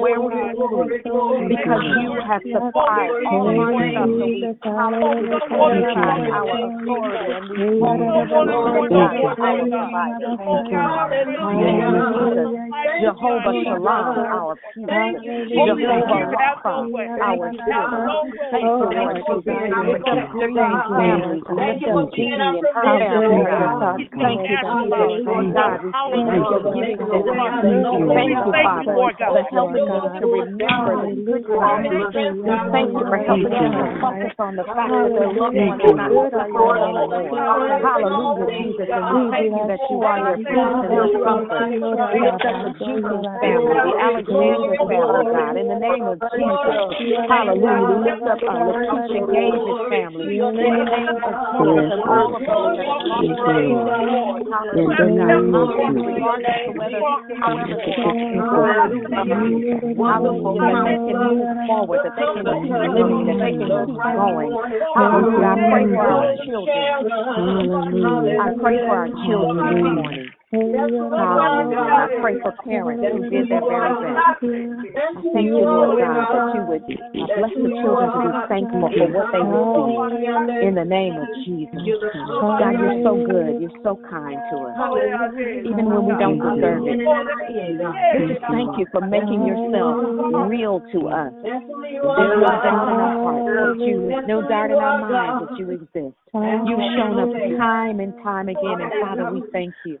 where 0.00 0.20
we 0.20 0.34
because 1.48 1.84
you 2.00 2.16
have 2.26 2.42
supplied 2.42 3.10
all 3.30 3.48
our 3.48 3.72
to 4.62 4.68
our 4.68 5.12
authority 5.36 6.00
and 6.00 7.48
we 7.50 7.80
Jehovah 13.00 13.54
Shalom, 13.64 14.18
our 14.28 14.56
peace. 14.74 14.86
Jehovah 15.40 16.28
Rockcroft, 16.36 16.92
our 17.20 17.48
children. 17.50 18.04
Thank 18.50 18.68
you, 18.68 18.88
Lord 18.92 19.16
Jesus. 19.20 19.40
Lift 19.40 20.08
up 20.08 20.20
Jane's 20.36 20.84
family. 21.00 21.40
Lift 21.40 21.88
up 21.88 22.12
Jeannie 22.12 22.60
and 22.60 22.66
her 22.74 22.98
family, 23.00 23.40
God. 23.48 23.96
Thank 24.20 24.40
you, 24.44 24.56
Jesus. 24.60 25.24
Lord 25.24 25.48
God, 25.54 25.80
we 25.84 25.96
thank 26.04 26.44
you 26.44 26.58
them 26.60 27.40
Thank 28.14 28.36
you, 28.46 28.52
Father, 28.52 28.96
helping 29.50 29.89
them 29.90 30.14
to 30.20 30.26
remember 30.30 30.94
the 31.02 31.14
good 31.26 31.42
times. 31.50 31.90
We 31.90 32.54
thank 32.70 32.90
you 32.94 33.02
for 33.02 33.18
helping 33.18 33.50
them 33.50 33.72
to 33.74 33.86
focus 33.98 34.34
on 34.38 34.54
the 34.54 34.66
fact 34.66 34.90
that 34.90 35.10
their 35.10 35.32
loved 35.34 35.56
ones 35.58 35.82
are 35.82 35.98
not 35.98 36.10
suffering 36.30 36.84
anymore. 36.86 37.66
Hallelujah, 37.82 38.46
Jesus. 38.54 38.88
And 38.90 39.04
we 39.10 39.20
thank 39.34 39.50
you 39.50 39.64
that 39.66 39.82
you 39.90 39.98
are 40.06 40.18
their 40.22 40.38
peace 40.38 40.80
and 40.80 40.90
their 40.90 41.08
comfort. 41.20 41.66
We 41.70 42.18
lift 42.22 42.44
up 42.46 42.56
the 42.62 42.72
Jenkins 42.78 43.26
family, 43.40 43.74
the 43.74 43.94
Alexander 43.98 44.74
family, 44.80 45.26
God, 45.30 45.54
in 45.58 45.66
the 45.70 45.78
name 45.80 46.06
of 46.06 46.18
Jesus. 46.20 46.76
Hallelujah. 47.26 47.90
We 47.90 47.96
lift 48.06 48.24
up 48.30 48.40
uh, 48.46 48.70
Lakeisha 48.70 49.20
Gage's 49.26 49.80
family. 49.90 50.38
in 50.38 50.54
the 50.54 50.60
name 50.60 51.08
of 51.20 51.34
Jesus 51.56 51.90
and 51.90 52.02
all 52.06 52.34
of 52.36 52.42
those 52.44 52.76
that 52.78 52.86
are 52.86 53.02
lost 53.10 53.30
Hallelujah, 53.40 54.04
God. 54.06 54.40
Hallelujah. 54.50 55.88
Regardless 56.00 56.68
of 56.68 56.74
whether, 56.76 57.00
however, 57.40 57.76
the 57.76 57.94
loss 57.96 58.20
is 59.84 59.96
going 59.96 60.12
through, 60.20 60.56
Hallelujah. 60.56 60.60
That 60.60 60.84
they 60.84 60.98
can 61.06 61.16
move 61.20 61.46
forward, 61.66 62.00
that 62.04 62.14
they 62.16 62.28
can 62.34 62.44
keep 62.44 62.72
living, 62.72 63.26
that 63.26 63.38
they 63.40 63.52
can 63.56 63.68
keep 63.86 64.00
going. 64.00 64.50
Hallelujah. 64.96 65.46
I 65.46 65.56
pray 65.70 65.84
for 65.90 66.06
our 66.06 66.36
children. 66.44 66.82
I 68.40 68.48
pray 68.60 68.76
for 68.84 68.94
our 68.96 69.08
children 69.26 69.62
this 69.70 69.82
morning. 69.82 70.39
Hallelujah. 70.50 71.78
I 71.78 72.10
pray 72.20 72.34
for 72.42 72.50
parents 72.66 73.06
who 73.06 73.30
did 73.30 73.46
their 73.46 73.62
very 73.62 73.94
best. 74.02 74.18
I 74.18 74.34
thank 75.30 75.46
you, 75.46 75.62
Lord 75.62 76.02
God, 76.02 76.26
that 76.26 76.50
you 76.58 76.66
would 76.66 76.82
bless 76.90 77.54
the 77.54 77.70
children 77.78 78.10
to 78.10 78.18
be 78.18 78.34
thankful 78.50 78.90
for 78.90 79.06
what 79.14 79.30
they 79.30 79.46
receive 79.46 80.66
in 80.66 80.74
the 80.74 80.82
name 80.82 81.14
of 81.22 81.30
Jesus. 81.46 81.70
God, 81.70 82.74
you're 82.82 82.98
so 83.06 83.14
good. 83.22 83.62
You're 83.62 83.78
so 83.86 83.94
kind 84.10 84.42
to 84.50 84.74
us, 84.74 84.74
even 85.70 85.86
when 85.86 86.10
we 86.10 86.18
don't 86.18 86.42
deserve 86.42 86.82
it. 86.82 86.98
We 86.98 88.34
just 88.34 88.42
thank 88.50 88.74
you 88.74 88.90
for 88.90 89.06
making 89.06 89.46
yourself 89.46 90.02
real 90.50 90.82
to 90.82 90.98
us. 91.14 91.30
There's 91.46 91.62
no 91.62 92.42
doubt 92.42 92.90
in 92.90 92.98
our 92.98 93.22
hearts 93.22 93.54
that 93.54 93.86
you, 93.86 94.18
no 94.26 94.42
doubt 94.50 94.74
in 94.74 94.82
our 94.82 94.98
minds 94.98 95.46
that 95.46 95.54
you 95.62 95.70
exist. 95.70 96.18
You've 96.34 96.82
shown 96.98 97.22
up 97.22 97.30
time 97.58 98.00
and 98.00 98.14
time 98.22 98.48
again, 98.48 98.82
and 98.82 98.92
Father, 98.98 99.30
we 99.30 99.42
thank 99.52 99.74
you. 99.86 99.98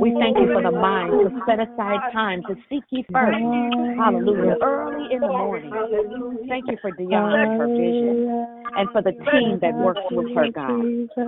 We 0.00 0.14
thank 0.18 0.36
you 0.38 0.52
for 0.52 0.62
the 0.62 0.70
mind 0.70 1.12
to 1.12 1.30
set 1.46 1.60
aside 1.60 2.00
time 2.12 2.42
to 2.48 2.54
seek 2.68 2.84
you 2.90 3.04
first. 3.12 3.38
Hallelujah. 3.98 4.56
Early 4.62 5.14
in 5.14 5.20
the 5.20 5.28
morning. 5.28 5.72
Thank 6.48 6.66
you 6.68 6.76
for 6.80 6.90
Dion 6.90 7.38
and 7.38 7.60
her 7.60 7.66
vision 7.68 8.62
and 8.76 8.88
for 8.90 9.02
the 9.02 9.12
team 9.12 9.58
that 9.60 9.74
works 9.74 10.00
with 10.10 10.34
her, 10.34 10.50
God. 10.50 10.80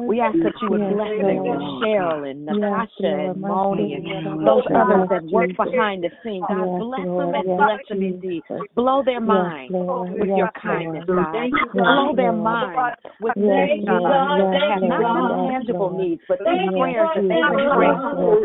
We 0.09 0.21
ask 0.21 0.37
that 0.39 0.55
you 0.63 0.71
would 0.71 0.81
bless 0.95 1.13
them, 1.21 1.45
Cheryl 1.83 2.31
and 2.31 2.47
Natasha 2.47 3.31
and 3.31 3.41
Moni 3.41 3.95
and 3.95 4.47
those 4.47 4.65
others 4.75 5.09
that 5.11 5.25
work 5.31 5.51
behind 5.57 6.05
the 6.05 6.11
scenes. 6.23 6.45
God, 6.49 6.79
bless 6.81 7.05
them 7.05 7.35
and 7.35 7.57
bless 7.57 7.81
them 7.89 8.03
indeed. 8.03 8.43
Blow 8.75 9.03
their 9.05 9.21
mind 9.21 9.73
with 9.73 10.29
your 10.29 10.51
kindness, 10.61 11.05
God. 11.07 11.51
Blow 11.75 12.13
their 12.17 12.33
mind 12.33 12.97
with 13.21 13.35
things, 13.35 13.85
God, 13.87 14.39
that 14.53 14.63
have 14.71 14.83
not 14.83 15.51
tangible 15.51 15.91
needs, 15.91 16.23
but 16.29 16.39
these 16.39 16.71
prayers 16.79 17.09
that 17.15 17.29
they 17.29 17.41
pray. 17.77 17.93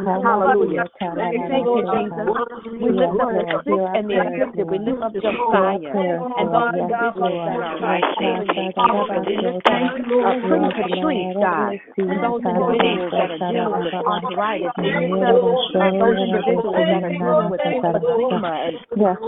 Hallelujah. 0.06 0.86
Thank 1.00 1.68
you, 1.68 1.84
Jesus. 1.92 2.28
We 2.80 2.90
lift 2.92 3.20
up 3.20 3.32
the 3.32 3.44
sick 3.66 3.82
and 3.96 4.06
the 4.10 4.16
afflicted. 4.20 4.66
We 4.70 4.78
lift 4.80 5.02
up 5.04 5.14
Josiah 5.14 5.96
and 6.40 6.48
those 6.54 6.72
individuals 6.80 7.40
that 7.46 7.60
are 7.60 7.80
right 7.80 8.04
We 8.20 9.36
lift 9.40 9.60
up 9.68 10.40
Prince 10.48 10.72
Patrice, 10.80 11.36
God, 11.40 11.72
and 11.98 12.18
those 12.24 12.42
individuals 12.46 13.12
that 13.12 13.28
are 13.30 13.42
dealing 13.50 13.84
with 13.84 13.94
arthritis. 13.94 14.72
We 14.80 14.90
lift 15.10 15.26
up 15.28 15.94
those 16.00 16.20
individuals 16.20 16.80
that 16.80 17.04
are 17.04 17.10
dealing 17.10 17.50
with 17.50 17.62
lymphedema 17.62 18.54
and 18.70 18.76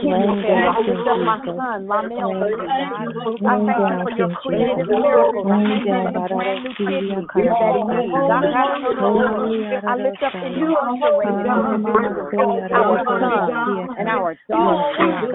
kidney 0.01 0.31
failure. 0.41 0.71
I 0.71 0.79
lift 0.81 1.07
up 1.07 1.19
my 1.25 1.39
son, 1.57 1.79
Lamel, 1.87 2.31
to 2.31 2.47
you, 2.47 2.67
God. 2.67 3.11
I 3.43 3.59
thank 3.67 3.83
you 3.91 3.97
for 4.03 4.11
your 4.15 4.31
creative 4.41 4.87
miracles. 4.87 5.47
I 5.51 5.59
thank 5.67 5.83
you 5.83 5.97
for 5.99 6.11
the 6.11 6.23
brand 6.31 6.63
new 6.63 6.73
kidney 6.77 7.27
that 7.27 7.73
he 7.75 7.83
needs. 7.83 8.70
I 9.01 9.95
lift 9.97 10.21
up 10.21 10.33
incarcerated 10.35 11.45
individuals, 11.49 12.69
our 12.71 13.01
sons 13.05 13.89
and 13.97 14.07
our 14.07 14.37
daughters. 14.47 15.31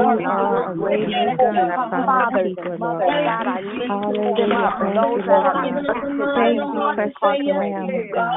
Lord, 0.00 0.24
our 0.24 1.90
fathers 2.06 2.56
and 2.56 2.78
mothers. 2.80 3.10
God, 3.10 3.46
I 3.46 3.60
lift 3.60 3.88
them 4.36 4.52
up. 4.56 4.80
Those 4.80 5.22
that 5.26 5.44
are 5.46 5.64
impacted 5.68 6.16
by 6.32 6.54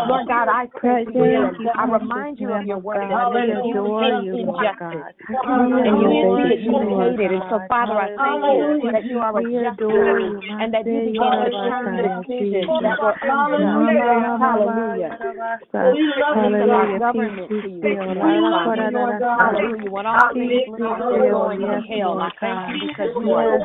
Lord 0.07 0.27
God, 0.27 0.47
I 0.51 0.67
pray 0.75 1.05
you. 1.07 1.47
I 1.75 1.85
remind 1.87 2.39
you 2.39 2.51
of 2.53 2.65
your 2.65 2.79
word 2.79 2.97
that 2.97 3.47
you 3.63 3.87
injustice. 4.33 5.15
And 5.33 6.01
you 6.01 6.43
it, 6.43 6.59
you 6.59 6.75
hate 6.75 7.19
it. 7.19 7.31
And 7.31 7.43
so, 7.49 7.59
Father, 7.69 7.93
I 7.93 8.11
thank 8.13 8.83
you 8.83 8.91
that 8.91 9.05
you 9.05 9.19
are 9.19 9.31
a 9.31 9.43
just 9.43 9.79
and 9.79 10.73
that 10.73 10.85
you 10.85 10.99
begin 11.07 11.23
to 11.23 11.51
turn 11.69 11.95
decisions 12.27 12.67
that 12.83 12.97
were 13.01 13.15
unjust. 13.21 14.72
Hallelujah. 14.73 15.17
Hallelujah. 15.73 16.73
Our 16.73 16.99
government 16.99 17.49
to 17.49 17.69
you. 17.69 17.81
Hallelujah. 19.39 19.91
When 19.91 20.05
all 20.05 20.33
these 20.33 20.65
leaders 20.67 20.81
are 20.81 21.29
going 21.29 21.59
to 21.61 21.81
hell, 21.87 22.19
I 22.19 22.29
thank 22.39 22.81
you 22.81 22.87
because 22.89 23.13
you 23.21 23.31
are 23.31 23.55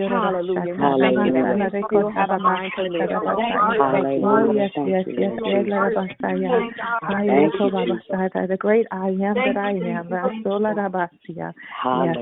Hallelujah. 0.10 0.76
Thank 1.00 1.18
you 1.26 1.34
that 1.60 1.74
we 1.74 1.84
still 1.88 2.10
have 2.12 2.30
a 2.30 2.40
mind 2.40 2.72
to 2.78 2.84
live. 2.84 3.10
Hallelujah. 3.10 4.54
yes, 4.54 4.72
yes, 4.76 5.06
yes, 5.08 5.32
yes, 5.44 5.66
Rabasaya. 5.66 6.88
The 8.48 8.58
great 8.58 8.88
I 8.92 9.10
am 9.10 9.36
that 9.36 9.58
I 9.58 9.72
am. 9.72 10.08
Rasola 10.10 10.74
Rabasia. 10.76 11.54
Yes, 11.56 12.16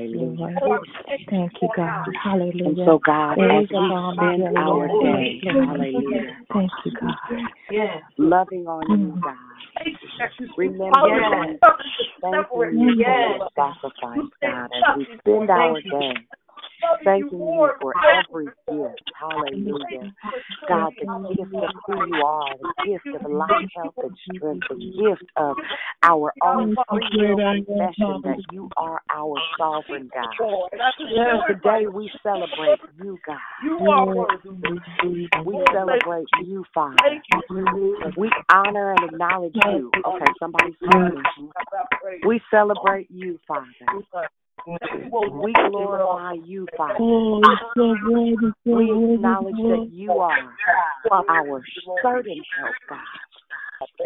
Lord. 0.62 0.88
Thank 1.30 1.52
you, 1.62 1.68
God. 1.76 2.06
Hallelujah. 2.22 2.66
And 2.66 2.76
so, 2.86 2.98
God, 3.04 3.36
There 3.36 3.50
as 3.50 3.68
we 3.70 3.76
spend 3.76 4.56
our 4.56 4.86
day, 4.88 5.40
hallelujah, 5.44 6.36
Thank 6.52 6.70
you, 6.84 6.92
God. 7.00 8.02
loving 8.18 8.66
on 8.66 8.82
you, 8.90 9.12
mm. 9.14 9.22
God, 9.22 9.34
remembering 10.56 11.50
and 11.50 11.60
thanking 11.60 12.12
you 12.32 12.44
for 12.50 12.70
your 12.70 12.90
mm. 12.94 13.48
sacrifice, 13.54 14.30
God, 14.42 14.64
as 14.64 14.96
we 14.98 15.06
spend 15.18 15.50
our 15.50 15.80
day 15.80 16.14
thanking 17.04 17.38
you 17.38 17.70
for 17.80 17.94
every 18.12 18.46
gift, 18.68 19.10
hallelujah. 19.18 20.12
God, 20.68 20.92
the 20.98 21.34
gift 21.36 21.54
of 21.54 21.70
who 21.86 22.06
you 22.06 22.22
are, 22.22 22.56
the 22.58 22.72
gift 22.84 23.06
of 23.14 23.30
life, 23.30 23.50
health, 23.74 23.94
and 24.02 24.16
strength, 24.36 24.66
the 24.68 24.76
gift 24.76 25.30
of 25.36 25.56
our 26.02 26.32
own 26.42 26.76
free 26.90 27.08
confession 27.10 28.20
that 28.22 28.42
you 28.50 28.68
are 28.76 29.00
our 29.14 29.36
sovereign 29.58 30.10
God. 30.12 30.70
Today 31.48 31.86
we 31.86 32.10
celebrate 32.22 32.80
you, 32.98 33.18
God. 33.26 33.38
We 35.44 35.58
celebrate 35.72 36.26
you, 36.42 36.64
Father. 36.74 36.96
We 38.16 38.30
honor 38.52 38.92
and 38.92 39.04
acknowledge 39.12 39.54
you. 39.54 39.90
Okay, 40.06 40.32
somebody's 40.38 40.74
talking. 40.90 41.50
We 42.26 42.40
celebrate 42.50 43.10
you, 43.10 43.38
Father. 43.46 43.64
We 44.66 45.52
glorify 45.70 46.32
you, 46.44 46.66
Father. 46.76 46.98
We 48.64 49.14
acknowledge 49.14 49.54
that 49.56 49.88
you 49.90 50.12
are 50.12 50.38
our 51.12 51.62
certain 52.02 52.42
help, 52.58 52.74
God. 52.88 52.98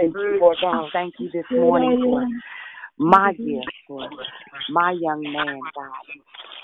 And 0.00 0.14
Lord 0.40 0.56
God, 0.60 0.90
thank 0.92 1.14
you 1.18 1.30
this 1.32 1.44
morning 1.50 2.00
for 2.02 2.26
my 2.98 3.32
gift, 3.32 3.68
for 3.86 4.08
my 4.70 4.92
young 4.92 5.22
man, 5.22 5.60
God. 5.74 5.92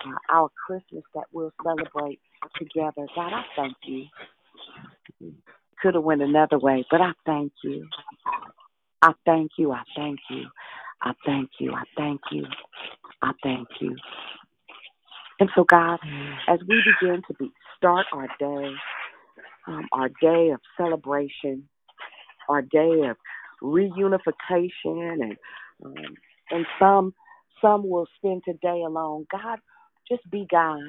Uh, 0.07 0.17
our 0.31 0.51
Christmas 0.67 1.05
that 1.15 1.25
we'll 1.33 1.53
celebrate 1.63 2.21
together. 2.59 3.07
God, 3.15 3.33
I 3.33 3.43
thank 3.57 3.77
you. 3.85 4.05
Could 5.81 5.95
have 5.95 6.05
went 6.05 6.23
another 6.23 6.59
way, 6.59 6.85
but 6.91 7.01
I 7.01 7.13
thank 7.25 7.53
you. 7.63 7.87
I 9.01 9.13
thank 9.25 9.53
you. 9.57 9.73
I 9.73 9.83
thank 9.97 10.19
you. 10.31 10.45
I 11.01 11.13
thank 11.25 11.51
you. 11.61 11.73
I 11.73 11.73
thank 11.73 11.73
you. 11.73 11.73
I 11.73 11.85
thank 11.97 12.21
you. 12.33 12.45
And 15.41 15.51
so, 15.57 15.65
God, 15.65 15.99
as 16.49 16.61
we 16.69 16.83
begin 17.01 17.23
to 17.29 17.35
be, 17.35 17.51
start 17.77 18.07
our 18.13 18.29
day, 18.39 18.73
um, 19.69 19.87
our 19.93 20.11
day 20.21 20.51
of 20.51 20.61
celebration, 20.77 21.69
our 22.49 22.63
day 22.63 23.03
of 23.11 23.17
reunification 23.63 25.23
and 25.23 25.37
Um, 25.85 25.95
and 26.51 26.67
some 26.79 27.15
some 27.63 27.89
will 27.89 28.07
spend 28.17 28.43
today 28.47 28.83
alone. 28.87 29.27
God, 29.31 29.59
just 30.09 30.29
be 30.31 30.47
God. 30.51 30.81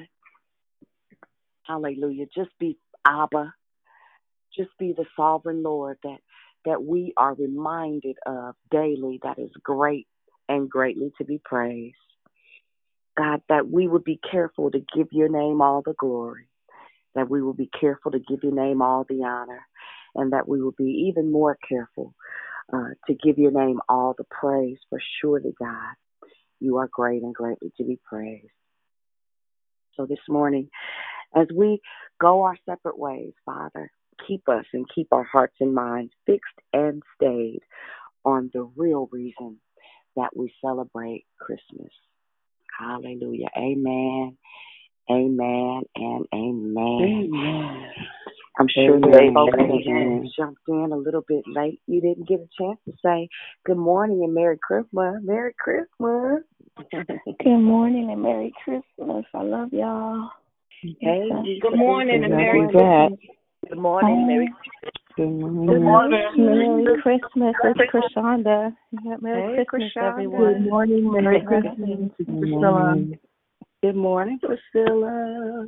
Hallelujah. 1.66 2.26
Just 2.34 2.50
be 2.60 2.78
Abba. 3.06 3.54
Just 4.56 4.70
be 4.78 4.92
the 4.96 5.06
sovereign 5.16 5.62
Lord 5.62 5.98
that 6.04 6.18
that 6.66 6.82
we 6.84 7.14
are 7.16 7.34
reminded 7.34 8.16
of 8.26 8.54
daily 8.70 9.20
that 9.24 9.38
is 9.38 9.50
great 9.62 10.06
and 10.48 10.70
greatly 10.70 11.12
to 11.18 11.24
be 11.24 11.40
praised. 11.44 11.96
God, 13.16 13.40
that 13.48 13.68
we 13.68 13.88
would 13.88 14.04
be 14.04 14.20
careful 14.30 14.70
to 14.70 14.80
give 14.94 15.08
your 15.12 15.28
name 15.28 15.60
all 15.62 15.82
the 15.84 15.94
glory, 15.98 16.48
that 17.14 17.30
we 17.30 17.42
will 17.42 17.54
be 17.54 17.70
careful 17.80 18.12
to 18.12 18.18
give 18.18 18.40
your 18.42 18.54
name 18.54 18.82
all 18.82 19.04
the 19.08 19.24
honor, 19.24 19.66
and 20.14 20.32
that 20.32 20.48
we 20.48 20.62
will 20.62 20.74
be 20.76 21.08
even 21.08 21.32
more 21.32 21.58
careful 21.68 22.14
uh, 22.72 22.90
to 23.06 23.14
give 23.14 23.38
your 23.38 23.52
name 23.52 23.80
all 23.88 24.14
the 24.16 24.24
praise. 24.30 24.78
For 24.90 25.00
surely, 25.20 25.54
God, 25.58 25.94
you 26.60 26.76
are 26.78 26.88
great 26.92 27.22
and 27.22 27.34
greatly 27.34 27.72
to 27.78 27.84
be 27.84 27.98
praised. 28.04 28.46
So 29.96 30.06
this 30.06 30.18
morning, 30.28 30.68
as 31.34 31.46
we 31.54 31.80
go 32.20 32.42
our 32.42 32.56
separate 32.68 32.98
ways, 32.98 33.32
Father, 33.44 33.90
keep 34.26 34.48
us 34.48 34.64
and 34.72 34.86
keep 34.94 35.08
our 35.12 35.24
hearts 35.24 35.56
and 35.60 35.74
minds 35.74 36.12
fixed 36.26 36.58
and 36.72 37.02
stayed 37.14 37.60
on 38.24 38.50
the 38.52 38.70
real 38.76 39.08
reason 39.12 39.58
that 40.16 40.36
we 40.36 40.52
celebrate 40.60 41.24
Christmas. 41.38 41.92
Hallelujah. 42.78 43.48
Amen. 43.56 44.36
Amen 45.10 45.82
and 45.94 46.26
amen. 46.34 47.30
Amen. 47.32 47.92
I'm 48.58 48.66
sure 48.74 48.96
Amen. 48.96 49.10
that 49.10 49.32
folks 49.34 49.58
Amen. 49.58 50.22
that 50.22 50.32
jumped 50.36 50.62
in 50.68 50.90
a 50.92 50.96
little 50.96 51.24
bit 51.28 51.44
late. 51.46 51.80
You 51.86 52.00
didn't 52.00 52.26
get 52.26 52.40
a 52.40 52.48
chance 52.58 52.78
to 52.86 52.92
say 53.04 53.28
good 53.64 53.76
morning 53.76 54.24
and 54.24 54.34
Merry 54.34 54.58
Christmas. 54.60 55.16
Merry 55.22 55.54
Christmas. 55.58 56.42
Good 57.42 57.58
morning 57.58 58.10
and 58.10 58.22
Merry 58.22 58.52
Christmas. 58.64 59.24
I 59.32 59.42
love 59.42 59.72
y'all. 59.72 60.30
Hey, 60.82 61.58
Good 61.60 61.76
morning 61.76 62.22
and 62.24 62.36
Merry 62.36 62.60
Love 62.60 62.70
you 62.72 62.78
back. 62.78 63.10
Good 63.68 63.78
morning, 63.78 64.26
Mary. 64.26 64.48
Good 65.16 65.24
oh, 65.24 65.28
Good 65.28 65.80
morning. 65.80 65.82
morning. 66.36 66.84
Merry 66.84 67.02
Christmas. 67.02 67.54
It's 67.64 67.80
Krishanda. 67.92 68.76
Yeah, 69.04 69.16
Merry 69.20 69.56
Hey, 69.56 69.64
Christmas, 69.64 69.92
Krishanda. 69.96 70.08
everyone. 70.10 70.62
Good 70.62 70.70
morning. 70.70 71.12
Merry 71.12 71.44
Christmas. 71.44 72.10
Priscilla. 72.26 73.04
Good 73.82 73.96
morning, 73.96 74.38
Priscilla. 74.40 75.66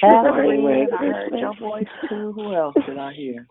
Catherine, 0.00 0.64
Merry 0.64 0.88
I 0.92 0.96
heard 1.04 1.30
Christmas. 1.30 1.40
your 1.40 1.54
voice 1.54 1.86
too. 2.08 2.32
Who 2.32 2.54
else 2.54 2.74
did 2.86 2.98
I 2.98 3.12
hear? 3.14 3.46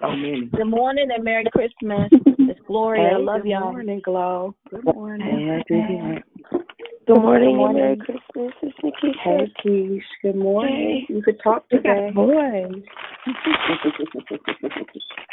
So 0.00 0.08
many. 0.10 0.46
Good 0.46 0.66
morning 0.66 1.08
and 1.14 1.24
Merry 1.24 1.44
Christmas. 1.52 2.10
It's 2.44 2.60
Gloria. 2.66 3.02
I 3.02 3.16
Hey, 3.16 3.22
love 3.22 3.42
good 3.42 3.50
y'all. 3.50 3.72
morning, 3.72 4.00
Glow. 4.04 4.54
Good 4.70 4.84
morning. 4.84 5.62
Good 7.04 7.20
morning, 7.20 7.56
Good 7.56 7.64
and 7.64 7.74
Merry. 7.74 7.96
Christmas. 7.96 8.52
It's 8.62 8.76
Nikki. 8.82 9.18
Hey, 9.24 9.52
Keish. 9.64 10.02
Good 10.22 10.36
morning. 10.36 11.04
You 11.08 11.20
could 11.20 11.40
talk 11.42 11.68
today. 11.68 12.12
Boys. 12.14 12.70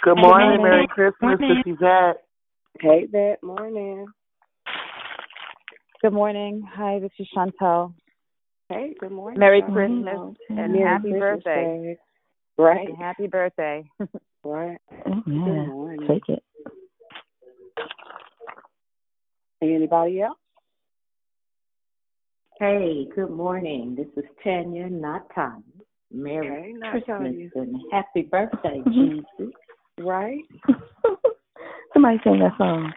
Good 0.03 0.15
morning, 0.15 0.63
Merry 0.63 0.87
Christmas 0.87 1.37
to 1.39 1.55
Suzette. 1.63 2.23
Hey, 2.79 3.05
that 3.11 3.35
morning. 3.43 4.07
Good 6.01 6.13
morning. 6.13 6.67
Hi, 6.73 6.99
this 6.99 7.11
is 7.19 7.27
Chantel. 7.37 7.93
Hey, 8.69 8.95
good 8.99 9.11
morning. 9.11 9.39
Merry 9.39 9.61
Sean. 9.61 9.73
Christmas 9.73 10.37
and 10.49 10.73
Merry 10.73 10.87
happy 10.87 11.09
Christmas, 11.11 11.43
birthday. 11.43 11.83
babe. 11.85 11.97
Right, 12.57 12.87
And 12.87 12.97
happy 12.97 13.27
birthday. 13.27 13.89
right. 14.43 14.77
Oh, 15.05 15.23
yeah. 15.27 15.65
morning. 15.67 16.07
Take 16.07 16.29
it. 16.29 16.43
Anybody 19.61 20.21
else? 20.21 20.37
Hey, 22.59 23.07
good 23.15 23.31
morning. 23.31 23.95
This 23.95 24.07
is 24.17 24.29
Tanya, 24.43 24.89
not 24.89 25.33
Tanya. 25.33 25.63
Merry 26.11 26.73
Hey, 26.73 26.73
not 26.73 26.91
Christmas 26.91 27.33
and 27.55 27.81
happy 27.89 28.23
birthday, 28.23 28.83
mhm. 28.85 29.23
Jesus. 29.39 29.53
Right. 30.01 30.43
Somebody 31.93 32.19
sing 32.21 32.39
that 32.39 32.57
song. 32.57 32.91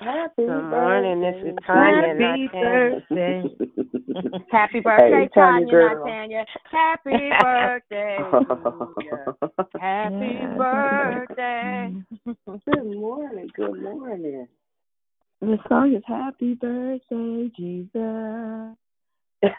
Happy 0.00 0.46
Good 0.46 0.64
morning. 0.70 1.20
This 1.20 1.34
is 1.44 1.62
Tanya. 1.66 2.08
Happy 2.08 2.46
not 2.46 2.52
Tanya. 2.52 3.00
birthday. 3.10 3.42
Happy 4.50 4.80
birthday, 4.80 5.10
Hey, 5.10 5.28
Tanya 5.34 5.66
Tanya, 5.66 5.76
not 5.76 6.02
Tanya. 6.06 6.46
Happy 6.72 7.32
birthday. 7.42 8.16
to. 8.16 9.78
Happy 9.78 10.38
Yeah. 10.38 10.56
birthday. 10.56 11.92
Good 12.64 12.86
morning. 12.86 13.50
Good 13.54 13.82
morning. 13.82 14.48
The 15.40 15.58
song 15.68 15.94
is 15.94 16.02
Happy 16.06 16.54
Birthday, 16.54 17.50
Jesus. 17.56 17.96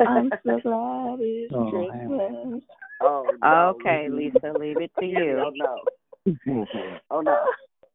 I'm 0.07 0.31
so 0.43 0.59
glad 0.63 1.17
it's 1.19 1.53
Oh, 1.53 1.69
Christmas. 1.69 2.61
Oh, 3.01 3.29
no. 3.39 3.75
Okay, 3.75 4.09
Lisa, 4.09 4.53
leave 4.57 4.81
it 4.81 4.91
to 4.99 5.05
you. 5.05 5.43
Oh, 5.45 5.51
no. 5.55 5.83
Oh, 7.11 7.21
no. 7.21 7.37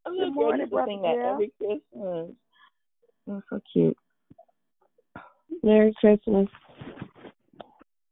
I'm 0.06 0.14
Good 0.14 0.26
just 0.26 0.34
morning, 0.34 0.60
ready 0.60 0.70
to 0.70 0.70
Brother 0.70 0.90
sing 0.90 1.02
that 1.02 1.16
Jeff. 1.16 1.32
every 1.32 1.52
Christmas. 1.58 2.30
That's 3.26 3.42
so 3.50 3.60
cute. 3.72 3.96
Merry 5.62 5.92
Christmas. 6.00 6.48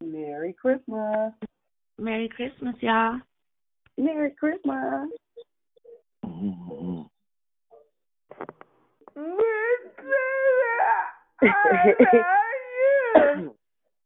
Merry 0.03 0.53
Christmas. 0.53 1.33
Merry 1.99 2.29
Christmas, 2.29 2.75
y'all. 2.81 3.21
Merry 3.97 4.31
Christmas. 4.39 5.11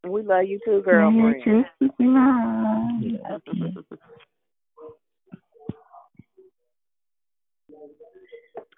We 0.05 0.23
love 0.23 0.45
you 0.45 0.59
too, 0.65 0.83
Merry 0.87 1.41
girlfriend. 1.43 1.43
Christmas, 1.43 1.91
Mom. 1.99 3.19
Okay. 3.31 3.75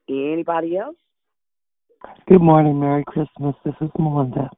Anybody 0.08 0.76
else? 0.76 0.96
Good 2.28 2.42
morning, 2.42 2.78
Merry 2.78 3.04
Christmas. 3.06 3.54
This 3.64 3.74
is 3.80 3.90
Melinda. 3.98 4.50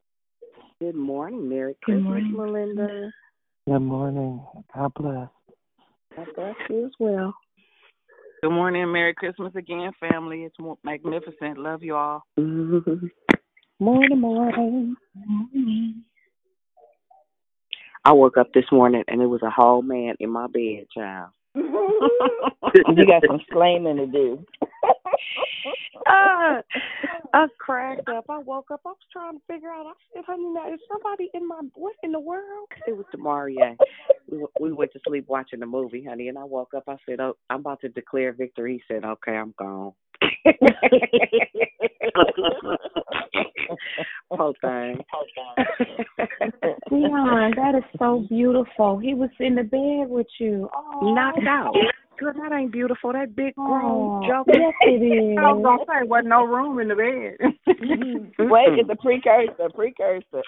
Good 0.80 0.94
morning. 0.94 1.48
Merry 1.48 1.74
Good 1.84 2.02
Christmas, 2.04 2.04
morning. 2.04 2.36
Melinda. 2.36 3.10
Good 3.66 3.80
morning. 3.80 4.44
God 4.74 4.92
bless. 4.94 5.28
God 6.16 6.26
bless 6.34 6.54
you 6.68 6.86
as 6.86 6.92
well. 6.98 7.34
Good 8.40 8.52
morning, 8.52 8.92
Merry 8.92 9.14
Christmas 9.14 9.52
again, 9.56 9.90
family. 9.98 10.44
It's 10.44 10.54
mo- 10.60 10.78
magnificent. 10.84 11.58
Love 11.58 11.82
you 11.82 11.96
all. 11.96 12.22
morning, 12.36 13.10
morning. 13.80 14.96
Morning. 15.16 16.04
I 18.04 18.12
woke 18.12 18.36
up 18.36 18.52
this 18.54 18.66
morning 18.70 19.02
and 19.08 19.20
it 19.20 19.26
was 19.26 19.42
a 19.42 19.50
whole 19.50 19.82
man 19.82 20.14
in 20.20 20.30
my 20.30 20.46
bed, 20.46 20.86
child. 20.94 21.30
You 21.54 23.06
got 23.06 23.22
some 23.26 23.40
slamming 23.50 23.96
to 23.96 24.06
do. 24.06 24.44
Uh, 26.08 26.62
I 27.34 27.46
cracked 27.58 28.08
up. 28.08 28.24
I 28.28 28.38
woke 28.38 28.70
up. 28.70 28.80
I 28.84 28.90
was 28.90 28.96
trying 29.12 29.34
to 29.34 29.40
figure 29.46 29.70
out. 29.70 29.86
I 29.86 29.92
said, 30.14 30.24
"Honey, 30.26 30.46
now 30.46 30.72
is 30.72 30.80
somebody 30.90 31.30
in 31.34 31.46
my 31.46 31.60
what 31.74 31.94
in 32.02 32.12
the 32.12 32.20
world?" 32.20 32.68
It 32.86 32.96
was 32.96 33.06
Demaria. 33.14 33.76
We 34.30 34.46
we 34.60 34.72
went 34.72 34.92
to 34.92 35.00
sleep 35.06 35.26
watching 35.28 35.60
the 35.60 35.66
movie, 35.66 36.04
honey, 36.04 36.28
and 36.28 36.38
I 36.38 36.44
woke 36.44 36.74
up. 36.74 36.84
I 36.88 36.96
said, 37.06 37.20
"Oh, 37.20 37.36
I'm 37.50 37.60
about 37.60 37.80
to 37.82 37.88
declare 37.88 38.32
victory." 38.32 38.74
He 38.74 38.94
said, 38.94 39.04
"Okay, 39.04 39.36
I'm 39.36 39.54
gone." 39.58 39.92
Whole 44.30 44.54
thing. 44.60 44.98
Dion, 46.90 47.52
that 47.56 47.74
is 47.76 47.84
so 47.98 48.24
beautiful. 48.28 48.98
He 48.98 49.14
was 49.14 49.30
in 49.40 49.54
the 49.54 49.62
bed 49.62 50.08
with 50.08 50.26
you. 50.38 50.68
Oh, 50.74 51.14
Knocked 51.14 51.46
out. 51.48 51.74
Girl, 52.18 52.32
that 52.34 52.52
ain't 52.52 52.72
beautiful. 52.72 53.12
That 53.12 53.36
big 53.36 53.54
grown 53.54 54.24
Oh, 54.24 54.26
joker. 54.26 54.58
yes, 54.58 54.74
it 54.82 55.02
is. 55.02 55.38
I 55.38 55.52
was 55.52 55.62
gonna 55.62 55.84
say, 55.86 56.06
wasn't 56.06 56.28
no 56.28 56.44
room 56.44 56.80
in 56.80 56.88
the 56.88 56.96
bed. 56.96 57.54
Mm-hmm. 57.68 58.50
Wait, 58.50 58.78
it's 58.78 58.90
a 58.90 58.96
precursor, 58.96 59.70
precursor. 59.74 60.42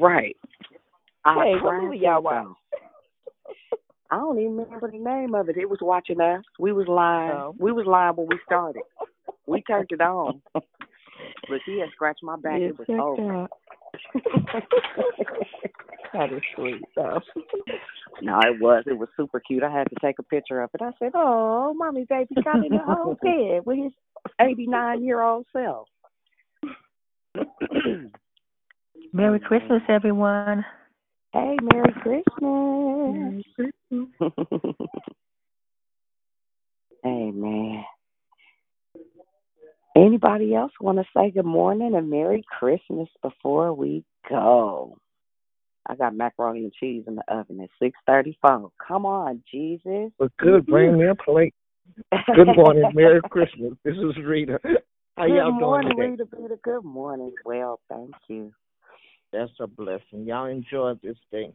Right. 0.00 0.36
I 1.24 1.44
Hey, 1.44 1.52
what 1.54 1.62
cracked 1.62 1.84
movie 1.84 1.98
y'all 1.98 2.22
watch? 2.22 2.46
I 4.10 4.16
don't 4.16 4.38
even 4.38 4.56
remember 4.56 4.90
the 4.90 4.98
name 4.98 5.34
of 5.34 5.48
it. 5.48 5.56
It 5.56 5.70
was 5.70 5.78
watching 5.80 6.20
us. 6.20 6.42
We 6.58 6.72
was 6.72 6.86
lying. 6.88 7.30
Oh. 7.30 7.54
We 7.58 7.72
was 7.72 7.86
lying 7.86 8.16
when 8.16 8.26
we 8.28 8.38
started. 8.44 8.82
We 9.46 9.62
turned 9.62 9.88
it 9.90 10.00
on. 10.00 10.42
Look, 11.48 11.62
he 11.66 11.80
had 11.80 11.90
scratched 11.92 12.22
my 12.22 12.36
back. 12.36 12.60
Get 12.60 12.70
it 12.70 12.78
was 12.78 12.88
over. 12.88 13.48
That 16.12 16.30
is 16.30 16.42
sweet, 16.54 16.82
though. 16.94 17.20
No, 18.20 18.38
it 18.40 18.60
was. 18.60 18.84
It 18.86 18.98
was 18.98 19.08
super 19.16 19.40
cute. 19.40 19.62
I 19.62 19.70
had 19.70 19.88
to 19.88 19.96
take 20.02 20.18
a 20.18 20.22
picture 20.22 20.60
of 20.60 20.68
it. 20.74 20.82
I 20.82 20.90
said, 20.98 21.12
"Oh, 21.14 21.72
mommy, 21.74 22.04
baby 22.04 22.34
got 22.44 22.62
in 22.62 22.68
the 22.68 22.84
whole 22.84 23.14
bed 23.22 23.64
with 23.64 23.78
his 23.78 23.92
eighty-nine-year-old 24.40 25.46
self." 25.52 25.88
Merry 29.14 29.40
Christmas, 29.40 29.82
everyone. 29.88 30.64
Hey, 31.32 31.56
Merry 31.62 31.94
Christmas. 32.02 33.42
Amen. 37.06 37.84
Anybody 39.94 40.54
else 40.54 40.72
want 40.80 40.98
to 40.98 41.04
say 41.14 41.30
good 41.30 41.44
morning 41.44 41.94
and 41.94 42.08
Merry 42.08 42.42
Christmas 42.58 43.08
before 43.20 43.74
we 43.74 44.04
go? 44.28 44.96
I 45.86 45.96
got 45.96 46.14
macaroni 46.14 46.60
and 46.60 46.72
cheese 46.72 47.04
in 47.06 47.16
the 47.16 47.24
oven 47.28 47.60
at 47.60 47.68
six 47.80 47.98
thirty 48.06 48.38
four. 48.40 48.70
Come 48.86 49.04
on, 49.04 49.42
Jesus. 49.50 50.10
Well, 50.18 50.30
good. 50.38 50.64
Bring 50.66 50.96
me 50.96 51.08
a 51.08 51.14
plate. 51.14 51.54
Good 52.34 52.56
morning. 52.56 52.84
Merry 52.94 53.20
Christmas. 53.28 53.72
This 53.84 53.96
is 53.96 54.16
Rita. 54.24 54.60
How 55.16 55.26
good 55.26 55.34
y'all 55.34 55.50
doing 55.50 55.60
morning, 55.60 55.96
today? 55.96 56.10
Rita, 56.10 56.24
Rita. 56.32 56.56
Good 56.62 56.84
morning. 56.84 57.34
Well, 57.44 57.80
thank 57.90 58.14
you. 58.28 58.52
That's 59.32 59.52
a 59.60 59.66
blessing. 59.66 60.24
Y'all 60.24 60.46
enjoy 60.46 60.94
this 61.02 61.16
day. 61.30 61.52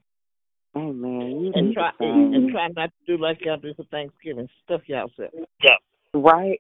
Amen. 0.76 1.40
You 1.42 1.52
And 1.56 1.70
do 1.70 1.74
try 1.74 1.92
the 2.00 2.06
and 2.06 2.52
try 2.52 2.68
not 2.76 2.92
to 2.92 3.18
do 3.18 3.22
like 3.22 3.40
y'all 3.44 3.58
do 3.58 3.74
for 3.74 3.86
Thanksgiving. 3.86 4.48
Stuff 4.66 4.82
yourself. 4.88 5.32
Right. 6.14 6.60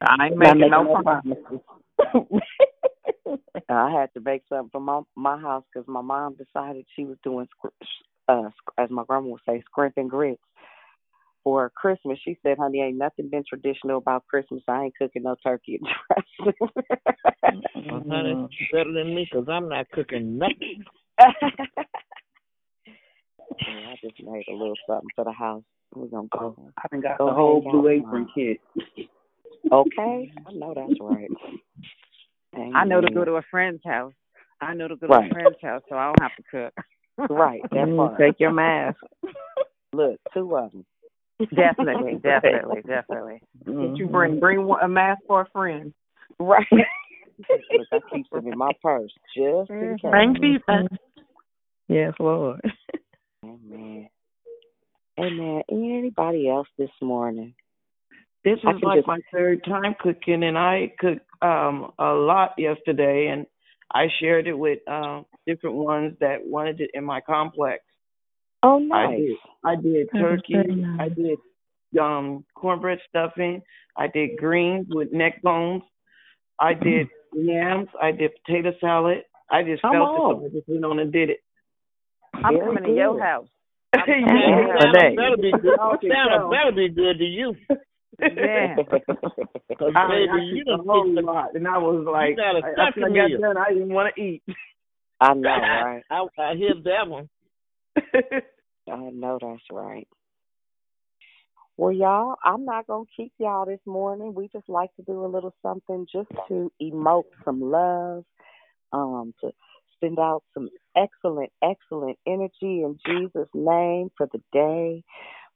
I 0.00 0.26
ain't 0.26 0.38
Not 0.38 0.56
making 0.58 0.70
no 0.70 0.82
making 0.84 1.02
promises. 1.02 1.60
I 3.68 3.90
had 3.90 4.12
to 4.14 4.20
make 4.20 4.42
something 4.48 4.70
for 4.70 4.80
my 4.80 5.00
my 5.16 5.40
house 5.40 5.64
because 5.72 5.88
my 5.88 6.00
mom 6.00 6.36
decided 6.36 6.86
she 6.94 7.04
was 7.04 7.16
doing, 7.24 7.48
scr- 7.56 7.68
uh, 8.28 8.48
sc- 8.50 8.74
as 8.78 8.90
my 8.90 9.04
grandma 9.06 9.28
would 9.30 9.40
say, 9.46 9.62
scrimping 9.66 10.08
grits 10.08 10.40
for 11.42 11.70
Christmas. 11.70 12.18
She 12.24 12.38
said, 12.42 12.58
"Honey, 12.58 12.82
ain't 12.82 12.98
nothing 12.98 13.28
been 13.30 13.44
traditional 13.48 13.98
about 13.98 14.26
Christmas. 14.26 14.62
I 14.68 14.84
ain't 14.84 14.96
cooking 14.96 15.22
no 15.24 15.36
turkey 15.42 15.80
and 15.80 15.88
dressing." 16.06 16.54
Uh, 17.46 18.00
honey, 18.08 18.48
you 18.50 18.66
better 18.72 18.92
than 18.92 19.14
me 19.14 19.28
because 19.30 19.46
I'm 19.48 19.68
not 19.68 19.88
cooking 19.90 20.36
nothing. 20.36 20.84
I 21.18 21.32
just 24.02 24.20
made 24.22 24.44
a 24.48 24.52
little 24.52 24.74
something 24.86 25.08
for 25.14 25.24
the 25.24 25.32
house. 25.32 25.62
We're 25.94 26.06
gonna 26.08 26.28
go. 26.30 26.72
I 26.76 26.88
done 26.90 27.00
got 27.00 27.18
the 27.18 27.32
whole 27.32 27.60
blue 27.60 27.88
out 27.88 27.92
apron 27.92 28.28
kit. 28.34 28.60
Okay, 29.72 30.30
I 30.46 30.52
know 30.52 30.74
that's 30.76 31.00
right. 31.00 31.28
I 32.56 32.84
know 32.84 33.00
to 33.00 33.10
go 33.12 33.24
to 33.24 33.32
a 33.32 33.42
friend's 33.50 33.82
house. 33.84 34.12
I 34.60 34.74
know 34.74 34.86
to 34.86 34.94
go 34.94 35.08
Right. 35.08 35.22
to 35.22 35.26
a 35.26 35.32
friend's 35.32 35.56
house, 35.60 35.82
so 35.88 35.96
I 35.96 36.06
don't 36.06 36.22
have 36.22 36.36
to 36.36 36.42
cook. 36.48 36.72
Right, 37.30 37.62
that 37.72 37.88
Mm, 37.88 37.96
part. 37.96 38.18
take 38.18 38.38
your 38.38 38.52
mask. 38.52 38.98
Look, 39.92 40.20
two 40.32 40.56
of 40.56 40.70
them. 40.70 40.84
Definitely, 41.54 42.18
definitely, 42.22 42.82
definitely. 42.82 43.42
What 43.64 43.98
you 43.98 44.06
bring? 44.06 44.38
Bring 44.38 44.64
one- 44.66 44.82
a 44.84 44.88
mask 44.88 45.22
for 45.26 45.40
a 45.40 45.46
friend. 45.46 45.92
Right. 46.38 46.66
Look, 46.70 47.88
I 47.92 47.98
keep 48.12 48.30
them 48.30 48.46
in 48.46 48.56
my 48.56 48.70
purse 48.82 49.12
just 49.36 49.70
in 49.70 49.96
case. 50.00 50.10
Bring 50.10 50.32
defense. 50.34 50.88
Yes, 51.88 52.14
Lord. 52.20 52.60
Amen. 55.18 55.62
Amen. 55.72 55.98
Anybody 55.98 56.48
else 56.48 56.68
this 56.78 56.90
morning? 57.00 57.54
This 58.44 58.58
is 58.58 58.82
like 58.82 58.98
just- 58.98 59.08
my 59.08 59.18
third 59.32 59.64
time 59.64 59.94
cooking, 59.98 60.42
and 60.44 60.56
I 60.58 60.92
cooked 60.98 61.26
um 61.42 61.92
a 61.98 62.12
lot 62.12 62.54
yesterday, 62.58 63.28
and 63.28 63.46
I 63.92 64.08
shared 64.20 64.46
it 64.46 64.54
with 64.58 64.86
um 64.88 65.26
different 65.46 65.76
ones 65.76 66.16
that 66.20 66.44
wanted 66.44 66.80
it 66.80 66.90
in 66.94 67.04
my 67.04 67.20
complex. 67.20 67.82
Oh, 68.62 68.80
my 68.80 69.04
I 69.04 69.06
nice. 69.06 69.18
did. 69.18 69.36
I 69.64 69.74
did 69.76 70.08
turkey. 70.16 70.54
nice. 70.54 71.00
I 71.00 71.08
did 71.08 71.38
um 72.00 72.44
cornbread 72.54 72.98
stuffing. 73.08 73.62
I 73.96 74.06
did 74.08 74.36
greens 74.38 74.86
with 74.90 75.12
neck 75.12 75.40
bones. 75.42 75.82
I 76.60 76.74
did 76.74 77.08
yams. 77.32 77.88
I 78.00 78.12
did 78.12 78.32
potato 78.44 78.72
salad. 78.80 79.24
I 79.50 79.62
just 79.62 79.82
Come 79.82 79.92
felt 79.92 80.10
on. 80.10 80.36
it, 80.36 80.38
so 80.40 80.46
I 80.46 80.48
just 80.60 80.68
went 80.68 80.84
on 80.84 80.98
and 80.98 81.12
did 81.12 81.30
it. 81.30 81.40
I'm 82.34 82.54
Very 82.54 82.66
coming 82.66 82.84
to 82.84 82.94
your 82.94 83.22
house. 83.22 83.48
yeah, 84.08 84.90
Yeah. 84.92 85.16
Better 85.16 85.36
be 85.36 85.52
good. 85.52 85.78
I 85.78 85.96
can 85.96 86.10
Santa 86.10 86.48
better 86.50 86.72
be 86.74 86.88
good 86.88 87.18
to 87.18 87.24
you. 87.24 87.54
Yeah. 88.20 88.76
Because 89.68 89.92
I, 89.94 90.08
baby, 90.08 90.28
I 90.32 90.38
you 90.54 90.64
cooked 90.64 90.68
a 90.68 90.76
done 90.76 90.86
whole 90.86 91.04
fixed 91.14 91.26
lot, 91.26 91.54
and 91.54 91.68
I 91.68 91.76
was 91.76 92.06
like, 92.10 92.36
got 92.36 92.56
a 92.56 92.64
I- 92.64 92.88
after 92.88 93.04
I 93.04 93.08
got 93.08 93.40
done, 93.40 93.56
I 93.58 93.72
didn't 93.74 93.92
want 93.92 94.14
to 94.14 94.22
eat. 94.22 94.42
I 95.20 95.34
know, 95.34 95.48
right? 95.50 96.02
I, 96.10 96.26
I 96.38 96.54
hear 96.54 96.72
that 96.84 97.08
one. 97.08 97.28
I 98.90 99.10
know 99.12 99.38
that's 99.40 99.60
right. 99.70 100.08
Well, 101.76 101.92
y'all, 101.92 102.36
I'm 102.42 102.64
not 102.64 102.86
going 102.86 103.04
to 103.04 103.10
keep 103.14 103.32
y'all 103.38 103.66
this 103.66 103.80
morning. 103.84 104.32
We 104.34 104.48
just 104.48 104.68
like 104.68 104.94
to 104.96 105.02
do 105.02 105.24
a 105.24 105.28
little 105.28 105.54
something 105.62 106.06
just 106.10 106.30
to 106.48 106.72
emote 106.80 107.24
some 107.44 107.60
love, 107.60 108.24
um, 108.92 109.34
to 109.42 109.52
send 110.00 110.18
out 110.18 110.42
some 110.54 110.68
excellent, 110.96 111.50
excellent 111.62 112.18
energy 112.26 112.82
in 112.82 112.98
Jesus' 113.06 113.48
name 113.54 114.10
for 114.16 114.28
the 114.32 114.40
day. 114.52 115.02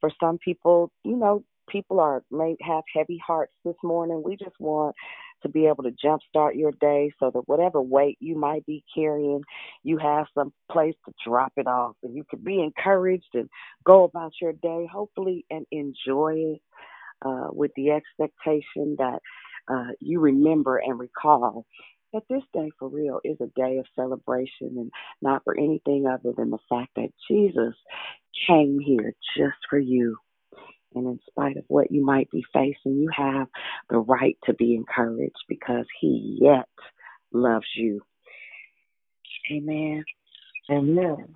For 0.01 0.11
some 0.21 0.39
people, 0.39 0.91
you 1.05 1.17
know, 1.17 1.45
people 1.69 2.01
are 2.01 2.23
may 2.31 2.57
have 2.63 2.85
heavy 2.95 3.21
hearts 3.25 3.53
this 3.65 3.77
morning. 3.83 4.23
We 4.25 4.37
just 4.37 4.59
want 4.59 4.97
to 5.43 5.49
be 5.49 5.67
able 5.67 5.85
to 5.85 5.93
jumpstart 6.05 6.57
your 6.57 6.73
day 6.81 7.11
so 7.19 7.31
that 7.33 7.43
whatever 7.49 7.81
weight 7.81 8.19
you 8.21 8.37
might 8.39 8.67
be 8.67 8.85
carrying, 8.95 9.43
you 9.83 9.99
have 9.99 10.27
some 10.35 10.53
place 10.71 10.95
to 11.07 11.13
drop 11.27 11.53
it 11.57 11.67
off 11.67 11.97
and 12.03 12.15
you 12.15 12.25
can 12.29 12.41
be 12.41 12.61
encouraged 12.63 13.29
and 13.35 13.49
go 13.85 14.05
about 14.05 14.33
your 14.41 14.53
day, 14.53 14.87
hopefully, 14.93 15.45
and 15.51 15.67
enjoy 15.71 16.35
it 16.37 16.63
uh, 17.25 17.49
with 17.53 17.71
the 17.77 17.91
expectation 17.91 18.97
that 18.99 19.21
uh, 19.69 19.93
you 20.01 20.21
remember 20.21 20.79
and 20.79 20.99
recall 20.99 21.65
that 22.13 22.23
this 22.29 22.43
day 22.53 22.71
for 22.79 22.89
real 22.89 23.21
is 23.25 23.37
a 23.41 23.61
day 23.61 23.79
of 23.79 23.87
celebration 23.95 24.77
and 24.77 24.91
not 25.23 25.45
for 25.45 25.57
anything 25.57 26.07
other 26.07 26.33
than 26.37 26.51
the 26.51 26.59
fact 26.69 26.91
that 26.97 27.11
Jesus 27.29 27.75
came 28.47 28.79
here 28.79 29.13
just 29.37 29.59
for 29.69 29.79
you. 29.79 30.17
And 30.95 31.07
in 31.07 31.21
spite 31.29 31.57
of 31.57 31.65
what 31.69 31.93
you 31.93 32.05
might 32.05 32.31
be 32.31 32.45
facing, 32.53 32.99
you 32.99 33.11
have 33.17 33.47
the 33.89 33.99
right 33.99 34.37
to 34.45 34.55
be 34.55 34.75
encouraged 34.75 35.45
because 35.49 35.87
He 36.01 36.39
yet 36.41 36.69
loves 37.33 37.67
you. 37.77 38.03
Amen. 39.53 40.05
Amen. 40.69 41.35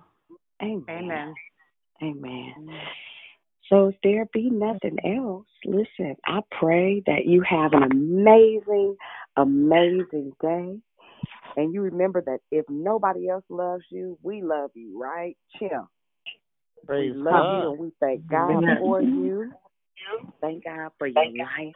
Amen. 0.61 1.33
Amen. 2.01 2.53
Amen. 2.57 2.79
So 3.69 3.87
if 3.87 3.95
there 4.03 4.27
be 4.31 4.49
nothing 4.49 4.97
else, 5.03 5.47
listen, 5.65 6.15
I 6.25 6.41
pray 6.51 7.01
that 7.07 7.25
you 7.25 7.41
have 7.41 7.73
an 7.73 7.83
amazing, 7.83 8.95
amazing 9.37 10.33
day. 10.41 10.77
And 11.57 11.73
you 11.73 11.81
remember 11.81 12.21
that 12.25 12.39
if 12.51 12.65
nobody 12.69 13.29
else 13.29 13.45
loves 13.49 13.83
you, 13.89 14.17
we 14.21 14.43
love 14.43 14.71
you, 14.75 14.99
right? 14.99 15.37
Chill. 15.57 15.89
Praise 16.85 17.13
we 17.13 17.17
love 17.17 17.47
God. 17.47 17.63
you 17.63 17.69
and 17.71 17.79
we 17.79 17.91
thank 17.99 18.27
God 18.27 18.51
Amen. 18.51 18.77
for 18.79 19.01
you. 19.01 19.51
Thank 20.41 20.65
God 20.65 20.91
for 20.97 21.07
your 21.07 21.25
life. 21.25 21.75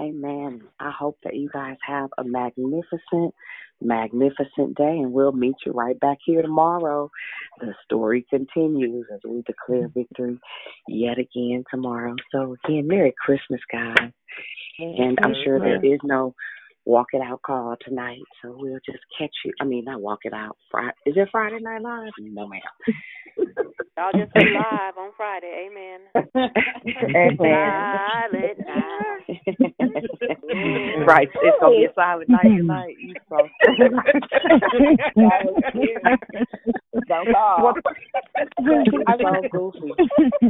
Amen. 0.00 0.62
I 0.78 0.90
hope 0.98 1.18
that 1.24 1.36
you 1.36 1.50
guys 1.52 1.76
have 1.86 2.08
a 2.16 2.24
magnificent, 2.24 3.34
magnificent 3.82 4.74
day, 4.76 4.98
and 4.98 5.12
we'll 5.12 5.32
meet 5.32 5.56
you 5.66 5.72
right 5.72 5.98
back 6.00 6.18
here 6.24 6.40
tomorrow. 6.40 7.10
The 7.60 7.74
story 7.84 8.24
continues 8.30 9.06
as 9.12 9.20
we 9.28 9.42
declare 9.42 9.88
mm-hmm. 9.88 9.98
victory 9.98 10.40
yet 10.88 11.18
again 11.18 11.64
tomorrow. 11.70 12.14
So, 12.32 12.56
again, 12.64 12.86
Merry 12.86 13.12
Christmas, 13.22 13.60
guys. 13.70 14.10
And 14.78 15.18
I'm 15.22 15.34
sure 15.44 15.60
there 15.60 15.84
is 15.84 16.00
no 16.02 16.34
walk 16.90 17.08
it 17.12 17.22
out 17.22 17.40
call 17.42 17.76
tonight, 17.86 18.18
so 18.42 18.52
we'll 18.58 18.80
just 18.84 18.98
catch 19.16 19.30
you. 19.44 19.52
I 19.60 19.64
mean, 19.64 19.84
not 19.84 20.00
walk 20.00 20.20
it 20.24 20.32
out. 20.34 20.56
Friday. 20.70 20.92
Is 21.06 21.14
it 21.16 21.28
Friday 21.30 21.60
Night 21.60 21.82
Live? 21.82 22.10
No, 22.18 22.48
ma'am. 22.48 22.60
Y'all 23.96 24.12
just 24.12 24.32
be 24.34 24.40
live 24.40 24.96
on 24.98 25.10
Friday. 25.16 25.68
Amen. 25.68 26.00
Silent 27.38 28.58
night. 28.66 29.00
right. 31.06 31.28
It's 31.42 31.58
gonna 31.60 31.76
be 31.76 31.84
a 31.84 31.94
silent 31.94 32.28
night 32.28 32.42
tonight. 32.42 32.96
You 32.98 33.14
supposed 33.24 33.52
Don't 37.08 37.28
call. 37.32 37.74
I 39.06 39.16
so 39.18 39.48
goofy. 39.52 39.92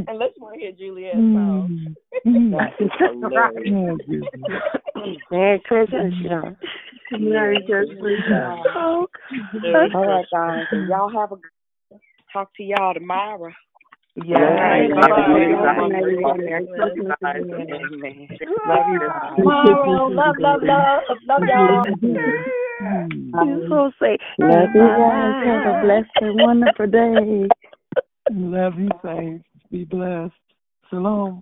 Unless 0.07 0.29
you 0.37 0.41
want 0.41 0.55
to 0.55 0.59
hear 0.59 0.71
Juliet's 0.71 1.17
song. 1.17 1.95
Mm-hmm. 2.25 2.51
That 2.51 2.73
is 2.79 2.91
hilarious. 2.99 3.99
Merry 5.31 5.59
Christmas, 5.65 6.13
John. 6.31 6.57
Merry 7.19 7.57
Christmas. 7.67 8.21
All 8.75 9.07
right, 9.73 10.25
guys. 10.31 10.65
Y'all 10.87 11.11
have 11.11 11.31
a 11.33 11.35
good 11.35 11.99
talk 12.31 12.49
to 12.55 12.63
y'all 12.63 12.93
tomorrow. 12.93 13.51
Yeah. 14.15 14.39
Right. 14.39 14.89
Merry 15.89 16.67
Christmas. 16.67 17.17
Amen. 17.23 18.27
Love 18.67 18.87
you 18.91 18.99
guys. 18.99 19.35
Tomorrow, 19.37 20.07
love, 20.07 20.35
love, 20.39 20.61
love, 20.63 21.17
love 21.27 21.41
y'all. 21.47 21.83
You 23.45 23.67
so 23.69 23.91
say, 24.01 24.17
Love 24.39 24.69
you 24.73 24.87
guys. 24.87 25.45
Have 25.45 25.75
a 25.75 25.81
blessed 25.83 26.09
and 26.21 26.41
wonderful 26.41 26.87
day. 26.87 27.47
Love 28.31 28.79
you, 28.79 28.89
saints. 29.03 29.45
Be 29.71 29.83
blessed. 29.83 30.33
Shalom. 30.89 31.41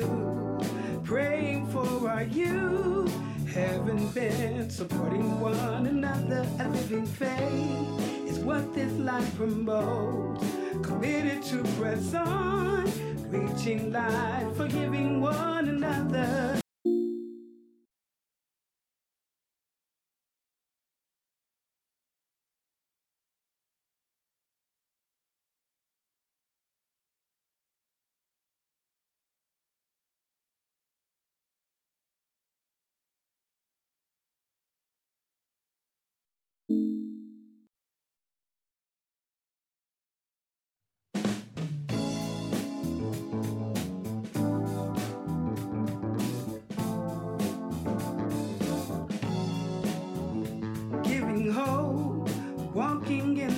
truth, 0.00 1.04
praying 1.04 1.66
for 1.68 2.08
our 2.08 2.24
youth. 2.24 3.12
Haven't 3.52 4.12
been 4.14 4.68
supporting 4.68 5.38
one 5.38 5.86
another. 5.86 6.46
A 6.58 6.68
living 6.68 7.06
faith 7.06 8.28
is 8.28 8.38
what 8.40 8.74
this 8.74 8.92
life 8.94 9.36
promotes. 9.36 10.44
Committed 10.82 11.42
to 11.44 11.62
press 11.78 12.14
on, 12.14 12.84
reaching 13.30 13.92
life, 13.92 14.56
forgiving 14.56 15.20
one 15.20 15.68
another. 15.68 16.63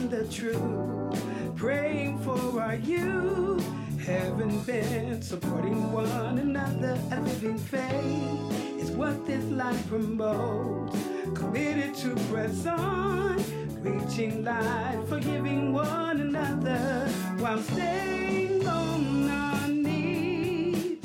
The 0.09 0.25
truth, 0.29 1.57
praying 1.57 2.19
for 2.21 2.61
our 2.61 2.77
youth. 2.77 3.65
Having 4.05 4.61
been 4.61 5.21
supporting 5.21 5.91
one 5.91 6.39
another, 6.39 6.97
a 7.11 7.21
living 7.21 7.59
faith 7.59 8.81
is 8.81 8.91
what 8.93 9.27
this 9.27 9.45
life 9.47 9.89
promotes. 9.89 10.97
Committed 11.35 11.95
to 11.97 12.15
press 12.31 12.67
on, 12.67 13.37
reaching 13.83 14.45
light, 14.45 15.03
forgiving 15.09 15.73
one 15.73 16.21
another 16.21 17.09
while 17.39 17.59
staying 17.59 18.65
on 18.67 19.29
our 19.29 19.69
knees. 19.69 20.99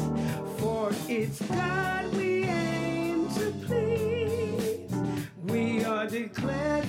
For 0.58 0.92
it's 1.08 1.42
God 1.42 2.14
we 2.14 2.44
aim 2.44 3.28
to 3.30 3.52
please. 3.66 4.94
We 5.46 5.84
are 5.86 6.06
declared 6.06 6.81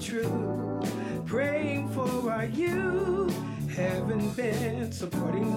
truth, 0.00 0.94
praying 1.26 1.88
for 1.90 2.30
our 2.30 2.46
youth, 2.46 3.36
having 3.68 4.30
been 4.30 4.92
supporting. 4.92 5.56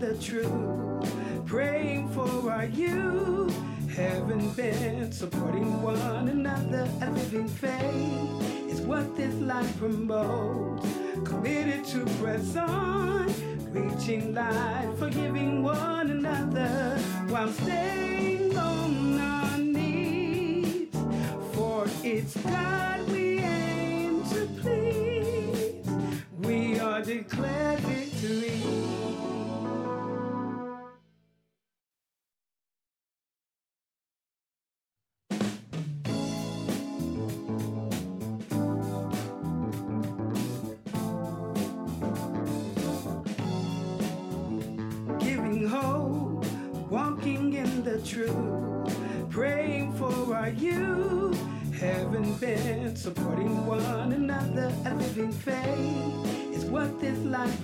The 0.00 0.14
truth, 0.18 1.46
praying 1.46 2.08
for 2.10 2.52
our 2.52 2.66
youth, 2.66 3.54
having 3.96 4.50
been 4.52 5.10
supporting 5.10 5.82
one 5.82 6.28
another, 6.28 6.88
a 7.02 7.10
living 7.10 7.48
faith 7.48 8.70
is 8.70 8.80
what 8.82 9.16
this 9.16 9.34
life 9.40 9.76
promotes. 9.78 10.86
Committed 11.24 11.84
to 11.86 12.04
press 12.20 12.56
on, 12.56 13.26
reaching 13.72 14.34
light, 14.34 14.94
forgiving 14.98 15.64
one 15.64 16.10
another 16.10 16.96
while 17.28 17.48
staying 17.48 18.56
on 18.56 19.18
our 19.18 19.58
knees. 19.58 20.88
For 21.54 21.86
it's 22.04 22.36
God 22.36 23.10
we 23.10 23.40
aim 23.40 24.22
to 24.30 24.46
please. 24.60 25.90
We 26.38 26.78
are 26.78 27.02
declared 27.02 27.80
victory. 27.80 28.57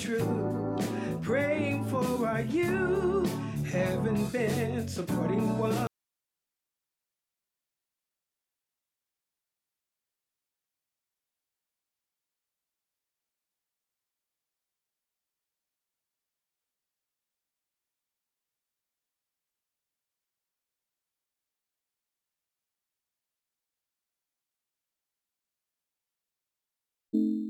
true. 0.00 0.78
Praying 1.20 1.84
for 1.84 2.26
our 2.26 2.40
youth, 2.40 3.30
heaven 3.66 4.26
been 4.28 4.88
supporting 4.88 5.58
one. 5.58 5.86
thank 27.12 27.24
you 27.24 27.49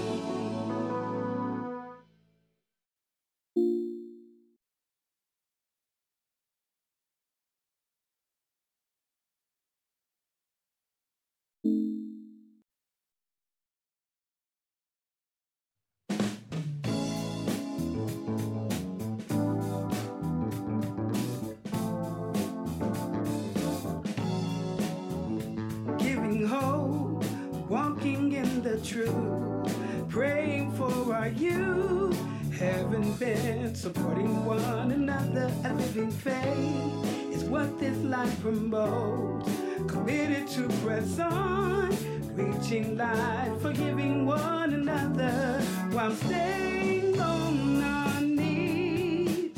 The 28.63 28.79
truth, 28.81 30.09
praying 30.09 30.71
for 30.73 31.15
our 31.15 31.29
youth, 31.29 32.17
having 32.59 33.13
been 33.15 33.73
supporting 33.73 34.45
one 34.45 34.91
another. 34.91 35.51
A 35.65 35.73
living 35.73 36.11
faith 36.11 37.33
is 37.33 37.43
what 37.45 37.79
this 37.79 37.97
life 38.03 38.39
promotes. 38.41 39.49
Committed 39.87 40.47
to 40.49 40.67
press 40.83 41.19
on, 41.19 41.89
reaching 42.35 42.97
light, 42.97 43.57
forgiving 43.61 44.27
one 44.27 44.73
another 44.73 45.59
while 45.91 46.11
staying 46.11 47.19
on 47.19 47.81
our 47.81 48.21
knees. 48.21 49.51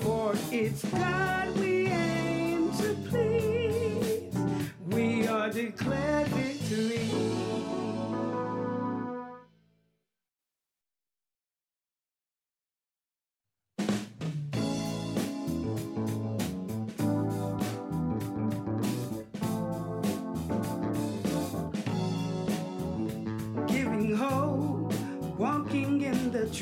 For 0.00 0.34
it's 0.52 0.84
God 0.84 1.45